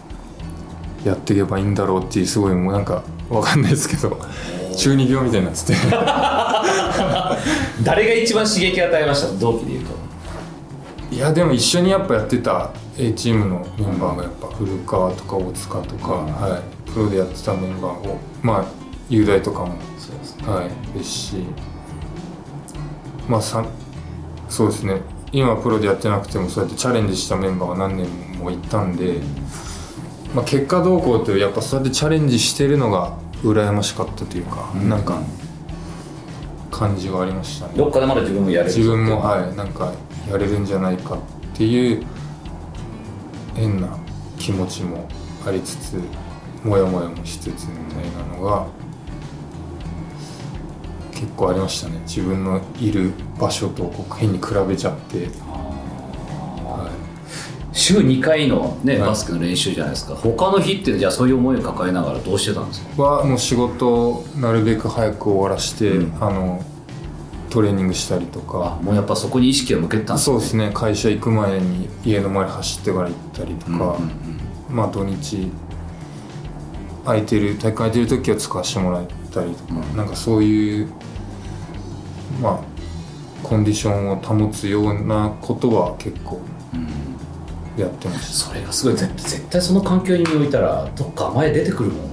[1.05, 4.19] やっていけばいいんだろうっていうすごいもうなんかわかんないですけど
[4.77, 5.75] 中二病みたいになってて。
[7.83, 9.29] 誰が一番刺激与えました？
[9.39, 9.93] 同期でいうと。
[11.15, 18.65] いやでも一緒にやっぱやってた A チームのメンバーがやっぱ古川とか大塚とか、はい、プロでやってたメンバーをまあ
[19.09, 20.45] 雄大とかもそうですね。
[20.47, 21.37] はい、ですし。
[23.29, 23.65] まあさ
[24.49, 25.01] そうですね。
[25.33, 28.07] 今プロでやってなくてもそうやってチャレンジしたメンバーが何年
[28.39, 29.21] もいたんで、
[30.35, 34.89] まあ、結果どうこうというやっぱそうやってチャレンジしてるのが羨ましかったというか、うん。
[34.89, 35.21] なんか
[36.71, 37.75] 感じはありましたね。
[37.77, 39.93] どっかでまだ自分もやれる自分もはいなんか
[40.31, 41.19] やれるんじゃないかっ
[41.57, 42.05] ていう
[43.55, 43.99] 変な
[44.39, 45.09] 気持ちも
[45.47, 46.01] ありつつ
[46.65, 48.67] モヤモヤもしつつみたいなのが
[51.13, 52.01] 結構ありましたね。
[52.07, 55.27] 自分のいる場所とこう変に比べちゃって、
[56.65, 56.91] は
[57.73, 59.09] 週2回の、ねはい。
[59.11, 60.15] バスケの練習じゃないですか。
[60.15, 62.91] 他の日ってじゃあそういう思いを抱えながらどうしてたんですか？
[62.97, 66.25] い、はもう仕事をなるべく早く終わらして、うん。
[66.25, 66.65] あの
[67.49, 70.71] トレーニングしたりとあかもうやっぱそこに意識を向けてたんですそうですね。
[70.73, 73.89] 会社行く前に家の前走ってから行ったりとか、うんうん
[74.71, 74.77] うん。
[74.77, 75.51] まあ土日
[77.05, 79.97] 空いてる大会空いてる時は使わせてもらったりとか、うん。
[79.97, 80.89] なんかそういう
[82.41, 82.61] まあ
[83.43, 86.41] コンディションを保つようなことは結構
[87.81, 88.97] やってましそれがすごい。
[88.97, 92.11] 絶対その環境に身を置いたらどっか前出てくるもん。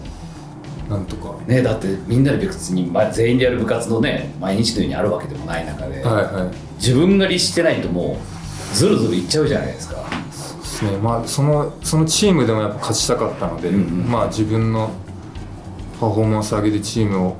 [0.87, 1.35] たなんとか。
[1.47, 6.55] ねだってみんなで別にま全員でやる部活のね毎日のようにあるわけでもない中で、はいはい。
[6.77, 8.17] 自分が律してないとも
[8.71, 9.95] うずるずるいっちゃうじゃないですか。
[9.95, 10.91] ですね。
[10.97, 14.11] まあそのそのチームでもやっぱ勝ちたかったので、うんうん。
[14.11, 14.89] まあ自分の
[15.99, 17.37] パフォーマンス上げてチームを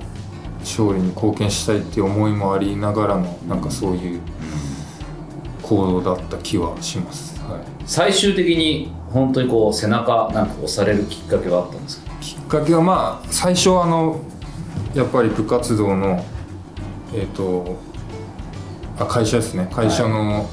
[0.61, 4.21] 勝利に貢献したいっていう思いもありながらのなんかそういう
[5.67, 12.11] 行動だった気はします、はい、最終的に本当にこう背中なんか押されるきっかけはあったんですか？
[12.21, 14.21] きっかけはまあ最初はあの
[14.93, 16.23] やっぱり部活動の
[17.13, 17.77] えっ、と
[18.99, 19.69] あ会社ですね。
[19.71, 20.49] 会社の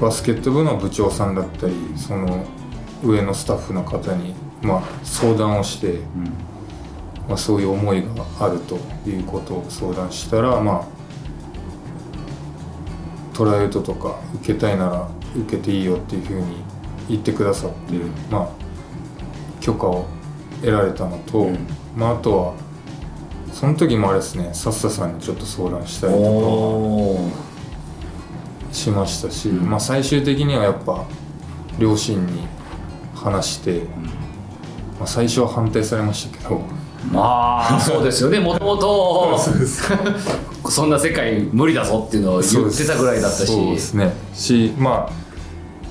[0.00, 2.44] バスケット部の部長さんだったりその
[3.04, 6.00] 上のスタッフの方にまあ相談をして、
[7.28, 8.08] まあ、そういう思いが
[8.40, 8.76] あると
[9.08, 11.01] いうことを相談したらまあ
[13.34, 16.62] トライアウトとか受けたいなら受けていいよっていうふうに
[17.08, 17.94] 言ってくださって、
[18.30, 18.48] まあ
[19.60, 20.06] 許可を
[20.60, 21.66] 得られたのと、うん。
[21.96, 22.54] まあ、あとは
[23.52, 26.18] その時もあれですねさっささんにちょっと相談したりと
[28.68, 29.70] かしましたし、うん。
[29.70, 31.04] まあ、最終的にはやっぱ
[31.78, 32.46] 両親に
[33.14, 33.84] 話して、
[34.98, 36.62] まあ、最初は反対されましたけど
[37.10, 38.38] まあそうですよね。
[38.38, 39.38] もともと
[40.70, 43.46] そんな世界無理だぞっていうのを言ってたぐらいだったし。
[43.46, 44.12] そうですね。
[44.34, 45.12] しまあ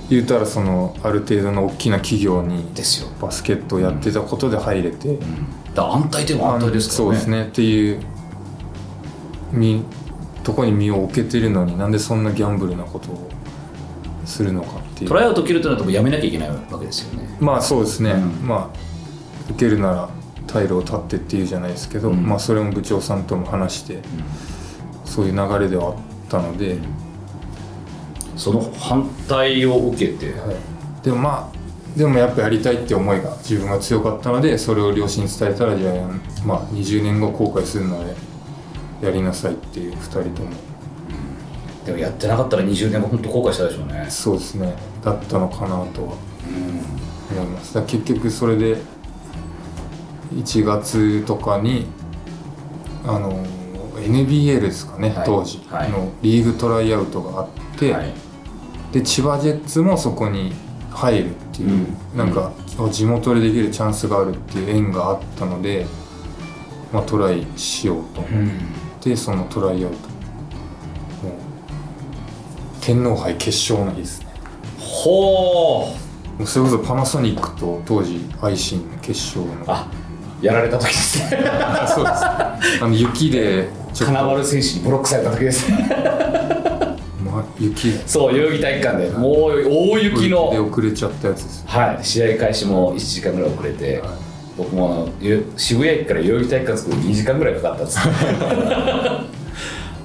[0.10, 5.18] 言うたらそのある程度の大きな企業にですよ、バスケットをやってたことで入れて、
[5.74, 7.10] だから安泰でも安泰ですからね。
[7.10, 7.44] そうですね。
[7.44, 8.00] っていう
[9.52, 9.84] み
[10.44, 13.30] とこに身を置けてるのになんでそんなギャンブルなことを
[14.26, 15.10] するのかっていう。
[15.10, 17.38] トライアウト切るとなるとやめなきゃいけないわけですよね。
[17.40, 18.48] まあそうですね、うん。
[18.48, 18.78] まあ
[19.52, 20.10] 受けるなら
[20.52, 22.26] 退路を断ってっていうじゃないですけど、うん。
[22.26, 24.00] まあそれも部長さんとも話して、
[25.06, 25.96] そういう流れではあっ
[26.30, 26.78] たので、
[28.36, 30.32] その反対を受けて。
[30.40, 31.62] はい、でもまあ
[31.96, 36.08] でもやっぱやりたいって思いが自分が強かったのでそれを両親に伝えたらじゃあ、
[36.46, 38.06] まあ、20年後後悔するなら
[39.02, 40.52] やりなさいっていう2人とも。
[41.86, 44.06] でもやってなかったら20年後本当後悔したでしょうね。
[44.10, 44.76] そうですね。
[45.04, 46.14] だったのかなとは
[47.32, 47.74] 思います。
[47.74, 48.78] だから結局それで
[50.34, 51.88] 1月とかに
[53.06, 53.46] あの
[53.98, 55.26] NBL ですかね、はい。
[55.26, 55.92] 当時はい。
[55.92, 58.14] のリーグトライアウトがあって、はい。
[58.92, 60.54] で千葉ジェッツもそこに
[60.92, 62.18] 入るっていう、うん。
[62.18, 65.86] なんか、あ地元でできるチャンスがあるっていう縁があったので、
[66.92, 68.50] まあ、トライしようと思っ
[69.00, 69.98] て、そのトライアウト
[71.28, 71.34] もう
[72.82, 74.28] 天皇杯決勝の日ですね。
[74.80, 75.94] ほ
[76.40, 79.66] うそれこそパナソニックと当時アイシンの決勝の。
[79.68, 79.88] あ
[80.42, 81.44] やられた時ですね。
[81.46, 82.84] あ そうです。
[82.84, 85.70] あの雪でちょっと、金丸選手にブロックされた時です。
[85.70, 85.78] ね
[87.24, 87.92] ま、雪。
[88.06, 89.10] そう代々木体育館で。
[89.12, 89.32] もう
[89.70, 91.64] 大雪での遅れちゃったやつです。
[91.68, 92.04] はい。
[92.04, 94.10] 試合開始も1時間ぐらい遅れて、はい。
[94.58, 95.10] 僕も
[95.58, 98.00] 渋谷駅から代々木体育館着くのに2時間ぐらいかかったんです。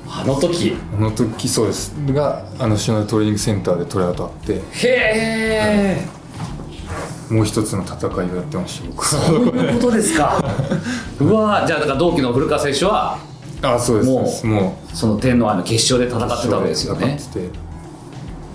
[0.09, 0.77] あの時。
[0.97, 1.95] あの時そうです。
[2.09, 4.55] があのシナルトレーニングセンターでトライアウトあって。
[4.55, 6.16] へえ
[7.31, 10.43] もう一つの戦いをやってました僕そういうことですか。
[11.21, 13.19] うわーじゃあだから同期の古川選手は
[13.63, 14.11] あそうです
[14.47, 17.17] もうその天皇杯の決勝で戦ってたわけですよね。
[17.19, 17.59] 戦ってて。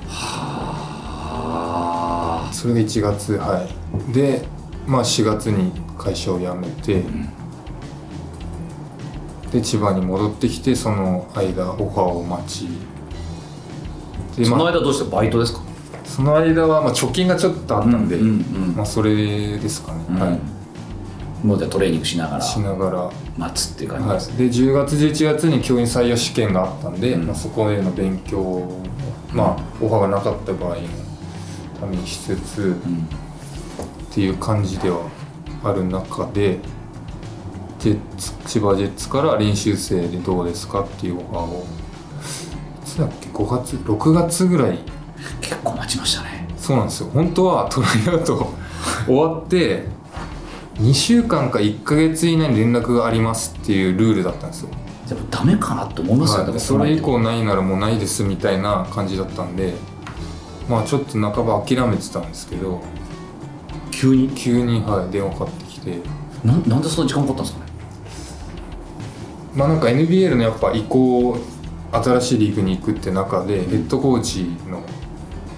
[0.09, 2.49] あ。
[2.53, 3.65] それが1月は
[4.09, 4.13] い。
[4.13, 4.45] で
[4.87, 7.03] まあ4月に会社を辞めて、
[9.51, 12.67] で千葉に戻ってきてその間オファーを待ち。
[14.37, 15.61] でそのまあ間どうしてバイトですか？
[16.11, 18.75] その間はまあ貯金がちょっとあったんで、うんうんうん。
[18.75, 20.39] まあそれですかね、はい。
[21.47, 23.11] もうじゃあトレーニングしながらしながら。
[23.37, 24.09] 待つっていう感じ。
[24.09, 27.27] です、はい、で10月11月に教員採用試験があったんで、うん。
[27.27, 28.83] まあ、そこへの勉強を
[29.33, 30.81] まあオファーがなかった場合の
[31.79, 32.73] ためにしつつうん。
[32.73, 35.09] っていう感じでは
[35.63, 36.59] ある中で
[37.79, 41.65] ジェッツ千葉ジェッツから練習生でどうですかっていうオファーを
[42.83, 44.79] いつだっけ？5月6月ぐらい
[45.51, 46.47] 結構待ちましたね。
[46.57, 47.09] そうなんですよ。
[47.09, 48.53] 本当はトライアウト
[49.05, 49.83] 終わって
[50.75, 54.69] 2週間か1ヶ月以内に連絡がありますっていうルールだったんですよ。
[55.09, 56.45] やっぱダメかなって思いますよ。
[56.45, 59.73] ね、はい、それ以降ないならもうないですみたいな感じだったんで
[60.69, 62.81] まあちょっと半ば諦めてたんですけど
[63.91, 64.29] 急に？
[64.29, 65.99] 急に、はい、電話かかってきて。
[66.45, 67.71] ななんでそんな時間かかったんですかね？
[69.53, 71.37] まあなんか NBL のやっぱ移行
[71.91, 74.81] 新しいリーグに行くって中でヘッドコーチの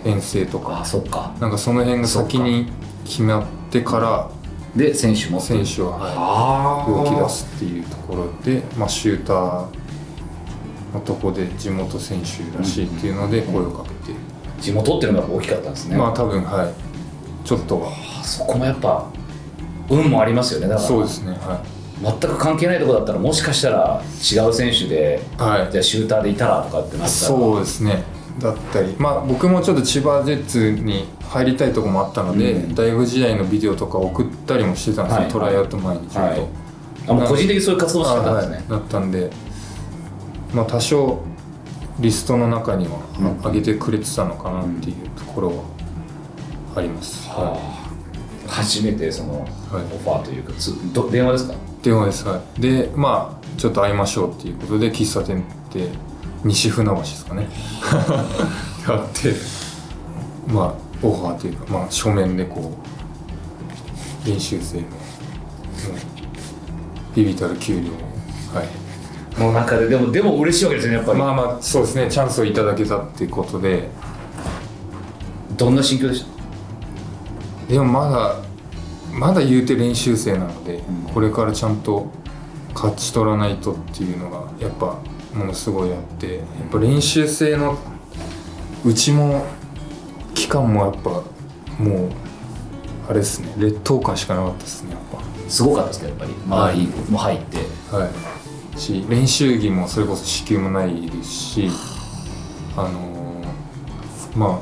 [0.06, 0.82] 遠征とか。
[0.82, 1.34] あそっか。
[1.40, 2.72] なんかその辺が先に
[3.06, 4.30] 決まってから
[4.76, 9.68] で選手も選手は、動き出すっていうところで、まあ、シューター
[10.94, 14.18] のとこで地元選手らしいっていうので声をかけて、
[14.60, 16.74] 地元っていうのが大きかったんですね、まあ多分はい。
[17.46, 17.90] ちょっとは。
[18.20, 19.06] あそこもやっぱ
[19.90, 20.68] 運もありますよね。
[20.68, 21.62] だからそうですねは
[22.02, 25.72] 全く関係ないとこだったらもしかしたら違う選手でい、はい。
[25.72, 27.10] じゃあシューターでいたらとかってなったら。
[27.10, 28.04] そうですね
[28.40, 28.96] だったり。
[28.98, 32.76] まあ僕もちょっと千葉ジェッツに入りたいところもあったので、うん。
[32.76, 35.32] 大学時代のビデオとか送ったりもしてたんですよ、はい。
[35.32, 36.48] トライアウト前にちょっと、はい。
[37.06, 38.82] あもう個人的にそういう活動してたんですね、あはい。
[38.82, 39.30] だったんで
[40.54, 41.20] まあ多少
[42.00, 45.54] リストの中にはうん上げてくれてたのかなっていうところは
[46.78, 47.84] あります、ははあ。
[48.48, 49.86] 初めてそのオはい。
[49.86, 50.54] ファーというか
[51.12, 51.54] 電話ですか？
[51.54, 52.62] い、電話ですはい。
[52.62, 55.90] でまあちょっと会いましょうっていうことで喫茶店って
[56.44, 57.48] 西船橋ですかね。
[58.88, 59.34] やって
[60.48, 62.74] まあオファーというかまあ書面でこ
[64.26, 64.84] う練習生の
[67.16, 69.40] ビビたる給料をはい。
[69.40, 72.08] もう中ででもでも嬉しいわけですよねやっぱり、まあまあそうですね。
[72.10, 73.90] チャンスをいただけたっていうことで。
[75.58, 76.26] どんな心境でし
[77.70, 78.36] でもまだ
[79.14, 80.82] まだ言うて練習生なので、ん。
[81.14, 82.08] これからちゃんと
[82.74, 84.98] 勝ち取らないとっていうのがやっぱ
[85.34, 87.78] ものすごいあってやっぱ練習生の
[88.86, 89.46] うちも
[90.36, 91.10] 期間もやっぱ
[91.80, 92.12] もう
[93.10, 95.02] あれですね劣等感しかなかったですねやっ
[95.46, 96.34] たすごかったですかやっぱり。
[96.46, 97.58] 周りも入って。
[97.92, 98.80] ぱはい。
[98.80, 101.70] し練習着もそれこそ支給もないですし
[102.76, 104.60] あのーま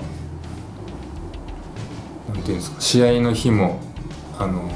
[2.30, 3.80] あなんていうんですか試合の日も
[4.38, 4.70] あの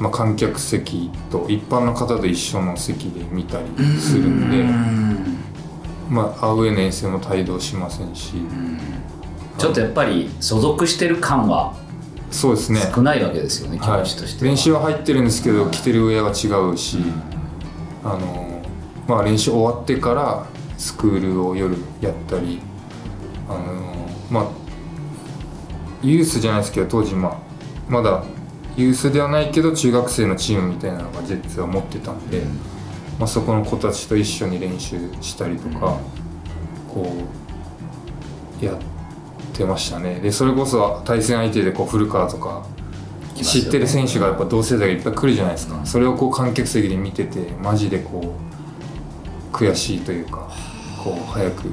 [0.00, 3.66] まあ、観客席と一般の方と一緒の席で見たり
[4.00, 4.64] するんで、
[6.08, 8.32] まあ、アウェーの遠征も帯同しませんし、
[9.58, 11.74] ちょっとやっぱり所属してる感は
[12.30, 12.80] そうですね。
[12.94, 14.00] 少ないわけですよね、気はい。
[14.00, 16.98] 持ちとしては、練習は入ってるんですけど着てるウェアが違うし、
[18.02, 18.62] あの
[19.06, 20.46] まあ、練習終わってから
[20.78, 22.60] スクールを夜やったり
[23.48, 24.48] あのまあ
[26.02, 27.36] ユースじゃないですけど当時、まあ、
[27.88, 28.24] まだ
[28.76, 32.42] ユースではないけど中学生のチームみたいなのがジェッツは持ってたんで、
[33.18, 35.98] まあ、そこの子たちと一緒に練習したりとか、
[36.88, 37.12] こ
[38.60, 38.76] うやっ
[39.52, 40.20] てましたね。
[40.20, 42.64] でそれこそ対戦相手でこう古川とか
[43.34, 48.34] 知ってる選手がやっぱ同世代がいっぱい来るじゃないですか、それをこう観客席で見ててマジでこ
[49.52, 50.50] う悔しいというか
[51.02, 51.70] こう早く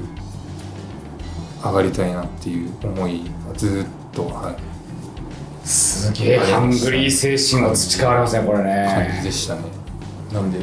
[1.64, 4.56] 上がりたいなっていう思いがずっと、はい、
[5.98, 9.08] すげえハングリー精神が培われますねこれね。
[9.10, 9.62] 感じでしたね
[10.34, 10.60] なんで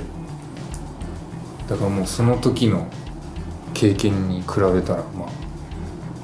[1.68, 2.86] だからもうその時の
[3.72, 5.28] 経験に比べたらまあ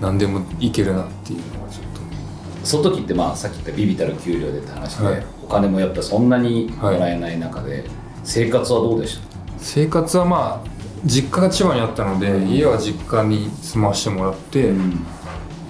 [0.01, 7.85] 何でもいけるなっていうのはちょっとその時ってまあさっき言ったビビたる給料でって話で、はい、お金もやっぱそんなにもらえない中で、はい、
[8.23, 9.23] 生活はどうでした？
[9.59, 10.69] 生活はまあ
[11.05, 15.05] 実家が千葉にあったので、うん、家は実家に住まわしてもらって、うん、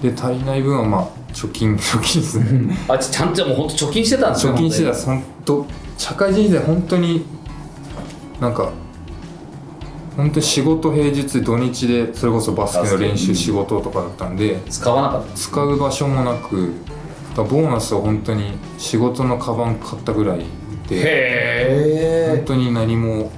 [0.01, 2.77] で足りない分はまあ貯金貯金ですね。
[2.87, 4.93] あちゃんともう本当貯金してたんですか貯金してた。
[4.93, 5.65] 本当
[5.97, 7.25] 社会人時代本当に
[8.39, 8.71] なんか
[10.17, 16.73] 本当に仕事平日土日でそれこそバスケの練習仕事とかだったんで使わなかった使う場所もなく
[17.35, 20.45] ボーナスは本当に仕事のカバン買ったぐらい
[20.89, 23.31] で本当に何も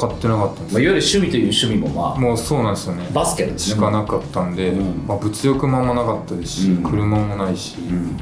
[0.00, 3.06] 使ってなかったんです、まあ、いわゆる趣味という趣味もまあもうそうなんですよね。
[3.12, 3.74] バスケですね。
[3.74, 8.16] しかなかったんで、うん、まあ、物欲もあんまなかったですし、うん、車もないし、うん、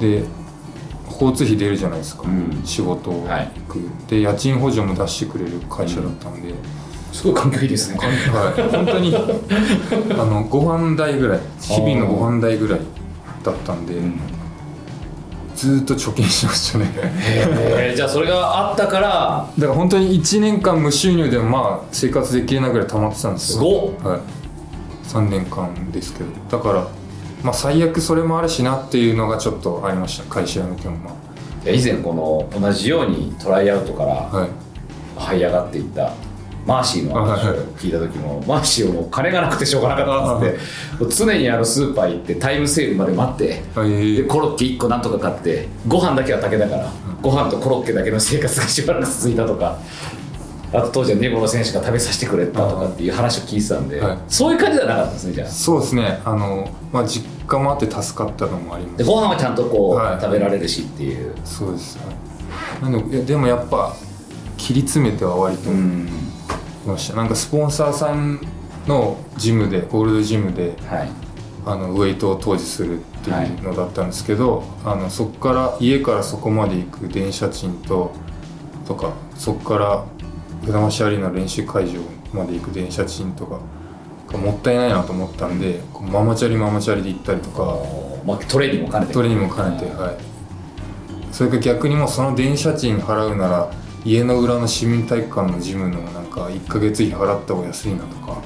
[0.00, 0.24] で
[1.10, 2.24] 交通費出るじゃないですか、
[2.64, 3.50] 仕事行く、はい、
[4.08, 6.52] で家賃補助も出してくれる会社だったんで、
[7.12, 7.98] すごい環境いいですね。
[7.98, 8.70] はい。
[8.70, 9.14] 本当に
[10.12, 12.80] あのご飯代ぐらい日々のご飯代ぐらい
[13.42, 13.94] だったんで、
[15.56, 16.92] ずっと貯金しましたね。
[16.94, 23.58] へえじゃあそれがあったからだから本当に1年間無収入でもまあ生活できるなぐらい溜まってたんですよ。
[23.58, 23.64] す
[24.04, 24.20] ごはい。
[25.08, 26.58] 3年間ですけど。
[26.58, 26.86] だから
[27.42, 30.24] まあ最悪それもあるしなっていうのがちょっとありました。
[30.24, 30.96] 会社辞めても。
[30.98, 34.30] まあ以前この同じようにトライアウトから
[35.16, 36.12] 這い上がっていった
[36.66, 43.62] マーシーの話を聞いた時も、マーシーはもう金がなくてしょうがなかったっつって常にあのスーパー行ってタイムセールまで待って、
[44.16, 46.92] でコロッケ1個なんとか買ってご飯だけは竹だから
[47.22, 49.78] ご飯とコロッケだけの生活がしばらく続いたとか
[50.72, 55.48] あと当時はネゴの選手が食べさせてくれたとかっていう話を聞いてたんで、はい、そういう感じではなかったですねじゃあ。
[55.48, 56.20] そうですね。
[56.24, 58.98] あの、まあ、実家もあって助かったのもあります。
[58.98, 61.34] でご飯はちゃんとこう、はい、食べられるしっていう。
[61.44, 63.94] そうです、はい、なんででもやっぱ
[64.56, 66.25] 切り詰めては割と、うん
[66.88, 67.16] ました。
[67.16, 68.40] なんかスポンサーさん
[68.86, 71.08] のジムでゴールドジムで、はい、
[71.66, 78.12] あのウェイトを当時するっていうのだったんですけど、はい、あのそこから家からそこまで行く電車賃と
[78.86, 80.04] とかそこから
[80.64, 82.00] 船橋アリーナ練習会場
[82.32, 83.60] まで行く電車賃とか
[84.28, 87.78] がもったいないなと思ったんでママチャリママチャリで行ったりとか、
[88.24, 89.12] まあ、トレーニングも兼ねて。
[89.12, 90.16] トレーニングも兼ねてはい。
[91.32, 93.70] それか逆にもその電車賃払うなら
[94.06, 98.40] 家の裏の市民体育館のジムのなんか1か月費払った方が安いなとか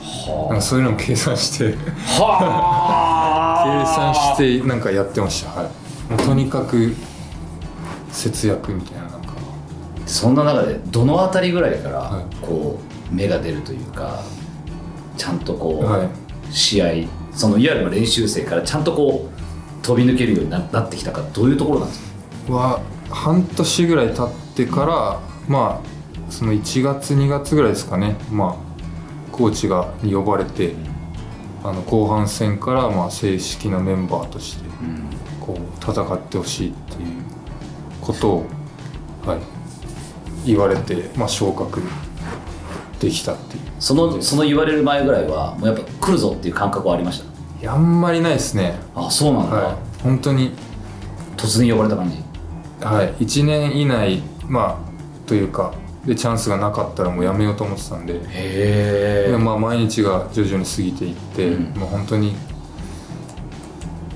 [0.48, 1.78] なんかそういうのも計算して計
[2.16, 5.50] 算してなんかやってました。
[5.50, 5.66] はい。
[6.10, 6.94] もうとにかく
[8.10, 9.34] 節約みたいななんか。
[10.06, 12.80] そんな中でどの辺りぐらいからこ
[13.12, 14.22] う芽が出るというか
[15.18, 16.08] ちゃんとこう、はい、
[16.50, 16.86] 試合
[17.32, 22.00] そのいわゆる練習生からちゃんとこう飛び抜けるようになってきたかどういうところなんです
[22.46, 22.52] か？
[22.54, 22.80] は
[23.10, 25.20] 半年ぐらい経ってから
[25.50, 28.14] まあその1月2月ぐらいですかね。
[28.30, 28.56] まあ
[29.36, 30.74] コーチがに呼ばれて
[31.64, 34.64] あの後半戦からまあ正式なメンバーとして
[35.40, 37.08] こう戦ってほしいっていう
[38.00, 38.46] ことを、
[39.26, 39.40] はい、
[40.46, 41.82] 言われて、まあ、昇格
[43.00, 43.62] できたっていう。
[43.80, 47.24] そのその言われる前ぐらいはもうやっぱ来るぞっていう感覚はありました？
[47.60, 48.78] いやあんまりないですね。
[48.94, 50.52] あそうなんだ、はい、本当に。
[51.36, 52.22] 突然呼ばれた感じ？
[52.84, 53.14] はい。
[53.24, 54.89] 1年以内まあ
[55.30, 55.72] というか
[56.04, 58.18] でチャンスがなかったらもうやめようと思ってたんで。
[58.18, 62.34] で、まあ、毎日が徐々に過ぎていって、うん、もう本当に、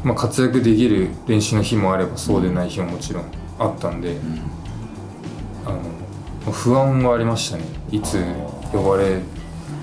[0.02, 3.26] まあ、活躍できる練習の日もあればそうでない日ももちろん
[3.60, 4.40] あったんで、うん、
[5.66, 5.70] あ
[6.46, 7.64] の不安はありましたね。
[7.92, 8.20] いつ
[8.72, 9.20] 呼ばれ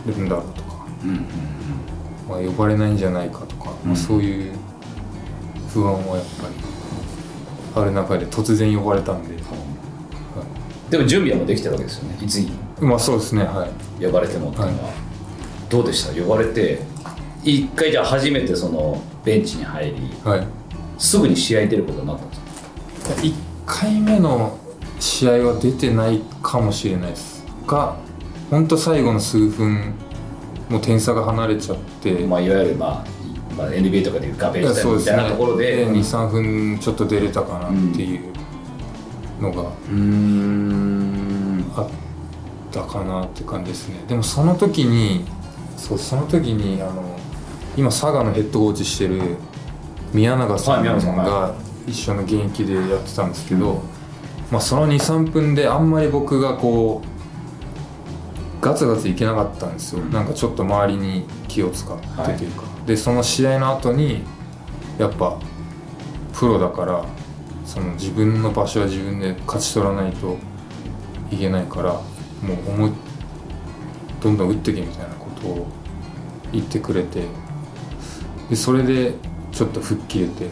[0.06, 1.26] るんだろうとか、うん、
[2.28, 4.54] まあ、呼ばれないんじゃないかとか、まあ、そういう
[5.70, 9.41] 不安はやっぱりある中で突然呼ばれたんで。
[10.92, 12.52] でも準備はもうできてるわけですよねいつに。
[12.80, 13.68] まあそうですねは
[14.00, 14.06] い。
[14.06, 14.94] 呼ばれてもっていうのは、はい、
[15.70, 16.22] どうでした？
[16.22, 16.80] 呼ばれて
[17.44, 20.48] 一回じゃあ初めてそのベンチに入り、はい、
[21.00, 22.42] すぐに試合出ることになったんです
[23.16, 23.34] か？1
[23.66, 24.58] 回目の
[25.00, 27.96] 試合は出てないかもしれないですが
[28.50, 29.94] 本当最後の数分
[30.70, 38.31] もう点差が離れちゃって、まあ、いわゆる、まあ、まあ NBA とかでいうガベージみたいなところで、ね、23分ちょっと出れたかなっていう
[39.42, 39.64] のが
[41.76, 41.90] あっ
[42.72, 44.04] たかなっていう感じですね。
[44.08, 45.26] でもその時に
[45.78, 47.20] そうその時にあの
[47.76, 49.38] 今佐賀のヘッドコーチしてる
[50.14, 51.56] 宮永さんが
[51.88, 53.82] 一緒の現役でやってたんですけど、
[54.52, 57.02] まあ、その23分であんまり僕がこ
[58.60, 60.28] ガツガツいけなかったんですよ、なん。
[60.28, 62.06] かちょっと周りに気を使って
[62.38, 64.22] というか、でその試合の後に
[65.00, 65.40] やっぱ
[66.34, 67.04] プロだから
[67.72, 70.38] その自分の場所は自分で勝ち取らないと
[71.32, 72.02] いけないからも
[72.68, 72.92] う思い
[74.22, 75.68] どんどん打ってけみたいなことを
[76.52, 77.24] 言ってくれて
[78.50, 79.14] でそれで
[79.54, 80.48] ちょっと吹っ切れて、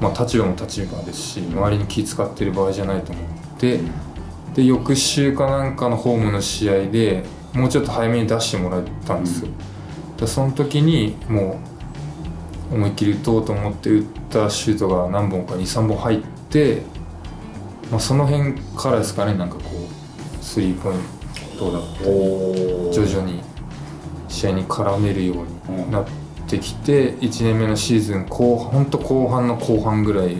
[0.00, 3.24] まあ、立場も立場ですし周りに気使ってる場合じゃないと思っ
[3.60, 3.80] て
[4.56, 7.22] で翌週かなんかのホームの試合で
[7.54, 9.48] もうちょっと早めに出してもらったんですよ。
[10.16, 11.60] でその時にも
[12.72, 16.37] う思いっきり打とうと思って打ったシュートが何本か23本入って、
[17.90, 19.62] まあ、その辺からですかねなんかこ
[20.40, 20.98] うスリーポイン
[21.58, 23.42] トだった徐々に
[24.28, 25.34] 試合に絡めるよ
[25.68, 26.06] うになっ
[26.48, 30.36] てきて1年目のシーズン後半ほんと後半の後半ぐらい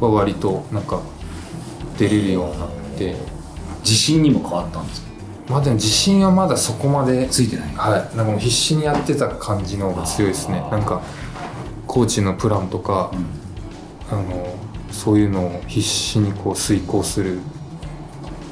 [0.00, 1.00] は割となんか
[1.98, 3.16] 出れるようになって。
[3.82, 5.08] 自信にも変わったんですか？
[5.48, 7.74] まあでも自信はまだそこまでついてない。
[7.74, 8.14] はい。
[8.14, 10.60] なんかもう必死にやってた感じの方が強いですね。
[10.70, 11.00] なんか
[11.86, 13.10] コーチのプランとか、
[14.10, 14.54] あの
[14.90, 17.38] そういうのを必死にこう遂行する。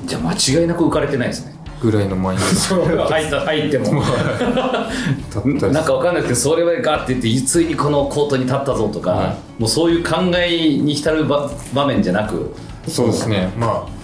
[0.07, 1.55] じゃあ間違いなく浮かれてないですね。
[1.81, 4.03] ぐらいのマイン入った入っても。
[5.71, 12.55] なんかわかんないけどそれまでガーって言ってついにこのコートに立ったぞとか、はもうそういう考えに浸る場場面じゃなく。
[12.89, 13.53] そうですね。
[13.57, 13.99] まあ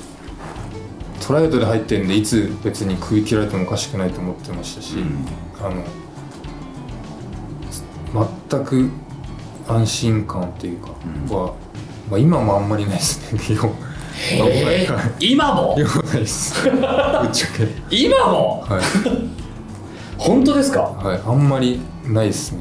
[1.26, 4.97] トライアウトで入ってるんでいつ別に食い切られてもおかしくないと思ってましたし、
[5.59, 5.82] あの
[8.51, 8.91] 全く
[9.66, 10.91] 安心感っていうか
[11.35, 11.55] は、
[12.11, 13.40] まあ、今もあんまりないですね。
[14.32, 15.74] えー今も？
[15.78, 16.62] 今ないです。
[16.62, 16.72] ぶっ
[17.32, 17.66] ちゃけ。
[17.90, 18.64] 今も？
[18.68, 18.82] はい、
[20.18, 20.80] 本当ですか？
[20.82, 22.61] はい、あんまりないですね。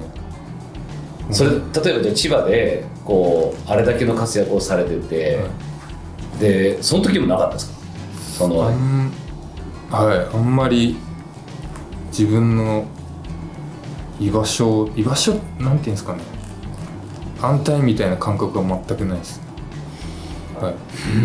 [1.32, 1.62] それ例え
[1.98, 5.39] ばじゃあ千葉でこうあれだけの活躍をされてて、
[6.39, 7.74] でその時もなかったですか？
[8.39, 9.12] そあのん
[9.91, 10.28] はい。
[10.36, 10.98] あんまり
[12.10, 12.86] 自分の
[14.20, 16.20] 居場所居場所なんていうんですかね
[17.44, 19.41] 安泰みたいな感覚は全くないです。
[20.60, 20.74] はい。
[21.16, 21.20] う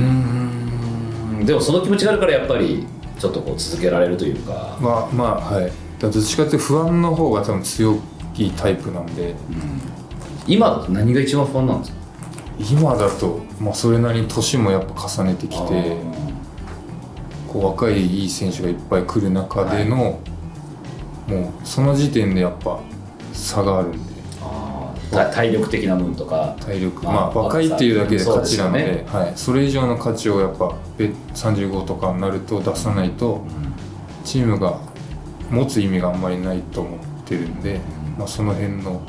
[1.43, 1.47] ん。
[1.47, 2.87] でもその気持ちがあるからやっぱり
[3.19, 4.77] ちょっとこう続けられるというか。
[4.81, 5.73] まあまあはい。
[6.01, 7.99] どっちかっていうと不安の方が多分強
[8.37, 9.35] いタイプなんで。
[10.47, 11.99] 今だと何が一番不安なんですか？
[12.59, 15.97] 今だと、まあ、それなりに年もやっぱ重ねてきて
[17.47, 22.81] こう若いいい選手がいっぱい来る中での、もうその時点でやっぱ
[23.33, 24.08] 差があるんで
[25.11, 26.57] 体力的な分とか。
[26.61, 27.05] 体力。
[27.05, 33.45] まあまあ若いっていうだけで価値なのでそうですはい、それ以上の価値をやっぱべ35とかになると出さないと
[34.25, 34.79] チームが
[35.51, 37.81] 持つ意味があんまりないと思ってるんで、
[38.19, 39.01] まあ、その辺の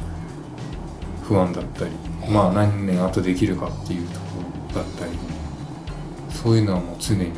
[1.24, 1.92] 不安だったり、
[2.32, 4.26] まあ、何年後できるかっていうとこ
[4.74, 5.12] ろだったり
[6.32, 7.32] そういうのはもう常に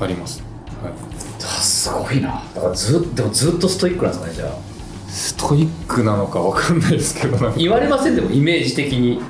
[0.00, 0.42] あります、
[0.82, 2.42] はい、あすごいな。
[2.54, 4.75] だからずっでもずっとストイックなんですかねじゃあ
[5.08, 9.20] ストイックなのかわかんないですけど言われませんでもイメージ的に。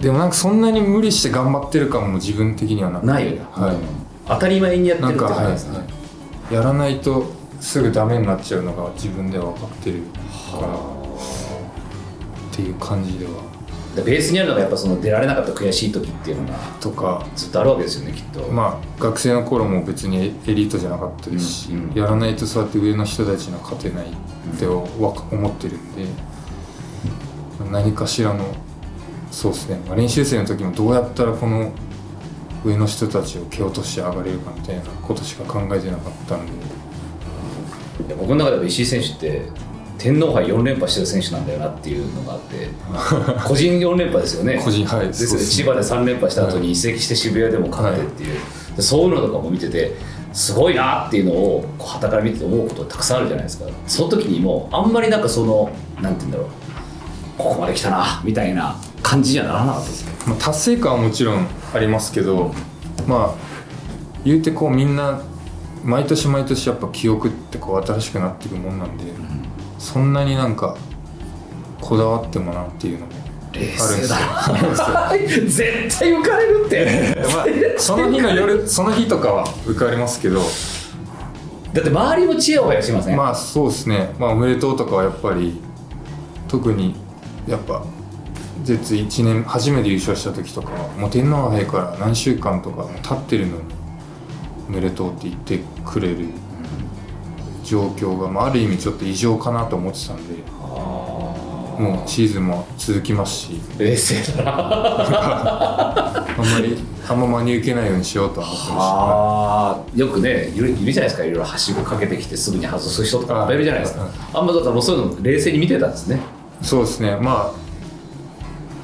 [0.00, 3.06] でもなんかそんなに無理して頑張ってる感も自分的にはなくて。
[3.06, 3.74] ないよね、はい。
[3.74, 5.80] うん当たり前にやってるってことですね、
[6.50, 7.26] やらないと
[7.60, 10.00] すぐダメになっちゃうのが自分では分かってる
[10.50, 10.66] から。
[10.66, 13.32] っていう感じでは。
[13.32, 13.36] で
[14.02, 17.24] ベースにあるのがやっぱその出られなかった悔しい時っていうのがとか。
[17.36, 21.94] ずっとあるわけですよねきっと、まあ学生の頃も別にエリートじゃなかったですし、うんうん。
[21.94, 26.06] やらないとそうやって上の人たちには勝てないってわ思ってるんで
[27.70, 28.44] 何かしらの
[29.30, 31.72] そうですね、まあ練習生の時もどうやったらこの
[32.64, 36.52] 上の人たちを蹴落として上がれるかみたいなことしか考えてなかったんで。
[38.06, 39.42] いや僕の中では石井選手って
[40.04, 42.68] 天皇杯4連覇してる選手なんだよなっていうのがあって
[43.48, 44.60] 個人4連覇ですよね。
[44.62, 45.46] 個人はいですよね。
[45.46, 48.38] 千葉で3連覇した後に移籍して渋谷でも勝ってっていう、
[48.76, 49.96] でそういうのとかも見てて
[50.34, 53.64] すごいなっていうのをこう傍から見てて思うことたくさんあるじゃないですか。
[53.86, 55.70] その時にもうあんまりなんかその
[56.02, 56.48] なんて言うんだろう。
[57.38, 62.54] ここまで来たなみたいな感じにはならなかったですねまあ、達成感はもちろんありますけど
[63.08, 63.34] まあ
[64.24, 65.20] 言うてこうみんな
[65.84, 69.04] 毎年毎年やっぱ記憶ってこう新しくなっていくもんなんで、
[69.84, 70.76] そんなになんか
[71.78, 73.12] こだわってもなっていうのも
[73.52, 75.68] 冷あるんですよ。
[75.86, 77.16] 絶対浮かれるって。
[77.34, 77.44] まあ、
[77.76, 80.40] その日の夜 その日とかは浮かれますけど
[81.74, 85.60] だって周りも知恵を増やしません、まあそうですね、まあ、おめでとうとかはやっぱり
[86.48, 86.94] 特に
[87.46, 87.82] やっぱ
[88.62, 93.62] 絶1年初めて優勝した時とかはもう天皇杯から何週間とか経ってるのに
[94.68, 96.28] おめでとうって言ってくれる
[97.64, 100.34] 状況が、まあ、ある意味ちょっと異常かなと思ってたんで
[101.78, 103.60] もうシーズンも続きますし。
[103.78, 104.52] 冷静だな。
[106.36, 106.76] あんまり
[107.08, 111.24] あんま真に受けないようにしようとは思ってまああよくねいるいるじゃないですか。
[111.24, 113.48] いろいろはしごかけてきてすぐに外す人とか。
[113.50, 113.54] い。
[113.56, 114.02] るじゃないですか。
[114.02, 114.10] はい。
[114.34, 116.20] あんまだからもうそういうの冷静に見てたんですね。
[116.62, 117.18] すそうですね。
[117.20, 117.64] まあ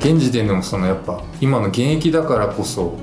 [0.01, 2.95] 現時点でもそのやっぱ今の現役だからこそ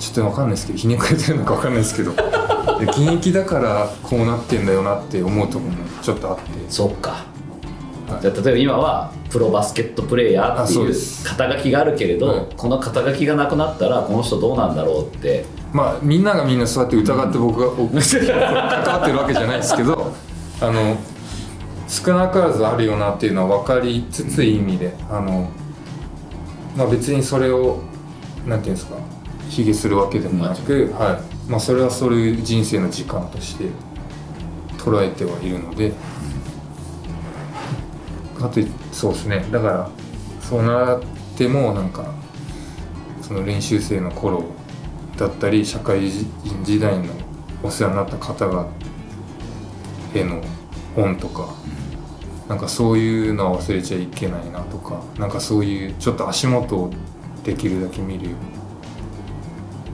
[0.00, 2.12] ちょっと分かんないですけどひねくれてるのか分かんないですけど
[2.80, 6.42] 現役だからこうなってんだよなって思うところもちょっとあって。
[6.70, 7.10] そっか、
[8.08, 8.22] はい。
[8.22, 12.46] じゃあ例えば今はプロバスケットプレーヤーっていう肩書きがあるけれど、はい。
[12.56, 15.44] この肩書きがなくなったらこの人どうなんだろうって。
[15.72, 20.12] まあみんながみんなそうやって疑って僕がお 関わってるわけじゃないですけど
[20.60, 20.96] あの
[21.86, 25.48] 少なからずあるよなっていうのは分かりつついい意味であの、
[26.76, 27.78] まあ、別にそれを
[28.46, 28.96] なんていうんですか
[29.50, 31.50] 卑下するわけでもなく、はい。
[31.50, 33.64] まあ、それはそういう人生の時間として
[34.78, 35.92] 捉えてはいるので。
[38.40, 38.60] あと
[38.92, 39.44] そうですね。
[39.50, 39.90] だから
[40.40, 41.02] そうなっ
[41.36, 42.06] てもなんか
[43.20, 44.44] その練習生の頃
[45.16, 46.26] だったり社会人
[46.64, 47.12] 時代の
[47.62, 48.66] お世話になった方が
[50.14, 50.42] への
[50.96, 51.54] 恩とか
[52.48, 56.90] なんかそういうのは忘れちゃいけないなとかなんかそういうちょっと足元を
[57.44, 58.59] できるだけ見るように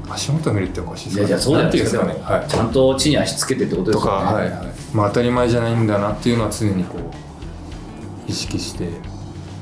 [0.09, 1.21] 足元を見るっておかしいですか？
[1.21, 4.45] いやじゃあそうじゃないですかね、はい、ちゃんと地に足つけてってことでとか、すよね。
[4.45, 8.89] はいはいまあ、当たり前じゃないんだなっていうのは常にこう意識して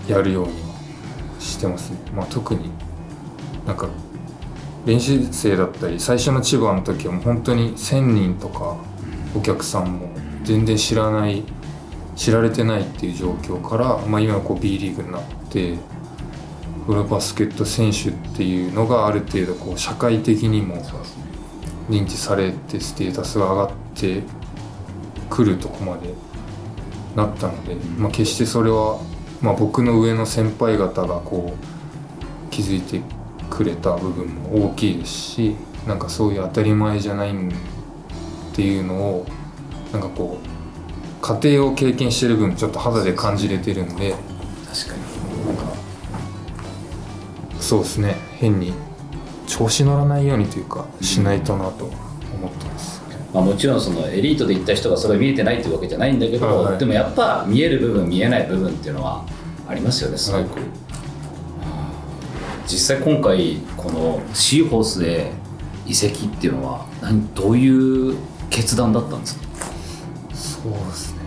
[0.08, 0.52] やるように
[1.40, 1.90] してます。
[1.90, 2.70] ね、まあ、特に
[3.66, 3.88] なんか
[4.86, 8.76] 練習生だったり最初の千葉の時はもう本当に1,000人とか
[9.34, 10.10] お客さんも
[10.42, 11.42] 全然知らない
[12.16, 15.76] 知られてないっていう状況から、まあ、今はこう B リーグになって
[16.86, 20.76] プロバスケット選手っていうのがある程度こう社会的にも
[21.88, 24.22] 認知されてステータスが上がって
[25.30, 26.12] くるとこまで
[27.16, 29.00] なったので、まあ、決してそれは、
[29.40, 33.00] まあ、僕の上の先輩方がこう気づいて
[33.48, 35.56] くれた部分も大きいですし
[35.86, 37.34] なんかそういう当たり前じゃないっ
[38.54, 39.26] ていうのを
[39.92, 44.14] なんかこう家庭を経験してる分ちょっと肌で感じれてるんで
[44.66, 45.03] 確かに。
[47.64, 48.16] そうですね。
[48.34, 48.74] 変に
[49.46, 51.94] 調子乗らないようにというかしないとなと思
[52.48, 53.00] ってます。
[53.32, 56.78] まあ、もちろんそのエリートで行った人がそれを見えてないっていうわけじゃないんだけど、はいはい。
[56.78, 59.24] でもやっぱ見える部分見えない部分っていうのは
[59.66, 60.64] ありますよねすごく、はい。
[62.66, 65.32] 実際今回このシーホースで
[65.86, 68.16] 移籍っていうのは何どういう
[68.50, 69.40] 決断だったんですか？
[70.34, 71.20] そうですね。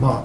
[0.00, 0.24] ま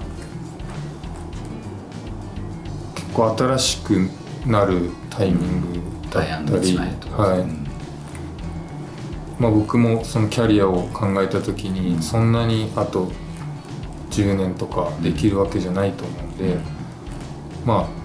[2.94, 4.08] 結構新しく
[4.46, 7.40] なるタイミングだったり、はい。
[7.40, 7.66] うん
[9.40, 13.08] まあ、僕もそのキャリアを考えた時にそんなにあと
[14.10, 16.56] 10年とかできるわけじゃないと思うんで、
[17.64, 17.98] まあ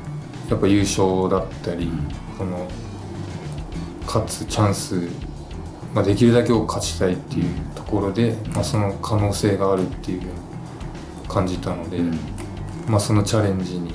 [0.50, 1.90] やっぱ優勝だったり、
[2.38, 2.68] この
[4.06, 5.08] 勝つチャンス、
[5.94, 7.46] まあ、できるだけ多く勝ちたいっていう
[7.76, 10.22] ところで、まあ、その可能性があるっていう
[11.28, 12.20] 感じたので、うん。
[12.88, 13.94] まあ、そのチャレンジに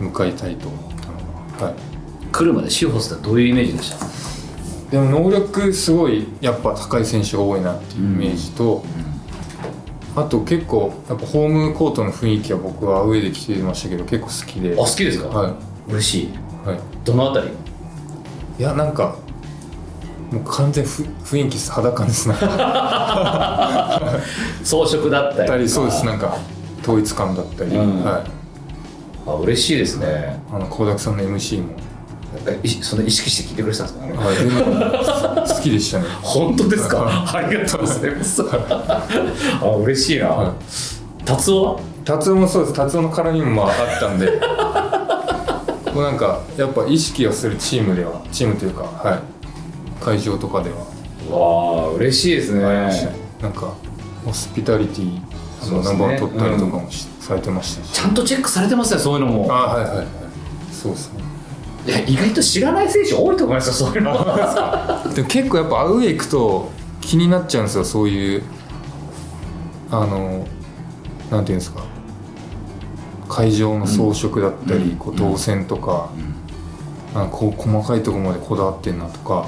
[0.00, 1.74] 向かいたいと思ったのが、はい、
[2.32, 4.06] 来るまでシーホースってどういうイメージでした？
[4.90, 8.82] でも能力すごいやっぱ高い選手が多いなっていうイメージと、
[10.16, 14.72] あと結構やっぱホームコートの雰囲気は僕は上で来てましたけど結構好きで。
[14.72, 15.54] あ好きですか、は
[15.88, 16.24] 嬉しい。
[16.24, 16.28] い、
[16.66, 17.48] はい、どのあたり？
[18.58, 19.16] いやなんか
[20.32, 22.34] もう完全ふ雰囲気裸ですね
[24.64, 26.04] 装飾だったりそうです。
[26.04, 26.36] なんか
[26.82, 28.02] 統一感だったり、うん。
[28.04, 28.22] はい。
[29.26, 30.40] あ嬉しいですね。
[30.50, 31.74] あの倖田さんの MC も、
[32.82, 34.06] そんな意識して聞いてくれてたんですか？
[34.06, 36.04] ねはい、好きでしたね。
[36.22, 36.96] 本当ですか？
[36.98, 38.42] はありがとうございます。
[39.62, 40.52] あ嬉しいな、は
[41.24, 41.80] 達夫は？
[42.04, 42.74] 達夫もそうです。
[42.74, 44.26] 達夫の絡みもまああったんで。
[45.92, 49.18] こうなんかやっぱ意識をするチームではチームというかはい。
[50.04, 50.76] 会場とかでは。
[51.30, 52.62] わあ嬉しいですね。
[53.42, 53.72] なんか
[54.24, 55.20] ホスピタリティ
[55.72, 57.92] のナンバーを取ったりとかもし、されてましたし。
[57.92, 59.46] ちゃんとチェックされてますねそういうのも。
[59.50, 60.06] あはいはいはい。
[60.72, 61.22] そうですね
[62.06, 64.12] 意外と知らない選手多いと思いますよそういうの。
[65.14, 66.70] でも結構やっぱアウェイ行くと
[67.00, 68.42] 気になっちゃうんですよそういう
[69.90, 70.46] あの
[71.30, 71.82] なんていうんですか。
[73.28, 74.96] 会場の装飾だったり、うん。
[74.96, 76.10] こう動線とか、
[77.14, 79.46] あこう細かいところまでこだわってんなとか。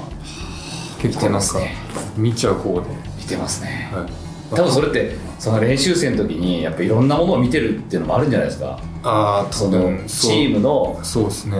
[1.01, 1.75] 結構なんか見てますね。
[2.15, 2.87] 見ちゃう方で、
[3.17, 3.89] 見てますね。
[3.91, 4.05] はい、
[4.51, 8.79] 多分それってその練習生の時にやっぱいろんなものを見てるっていうのもあるんじゃないですか。
[9.03, 10.99] ああそのチームの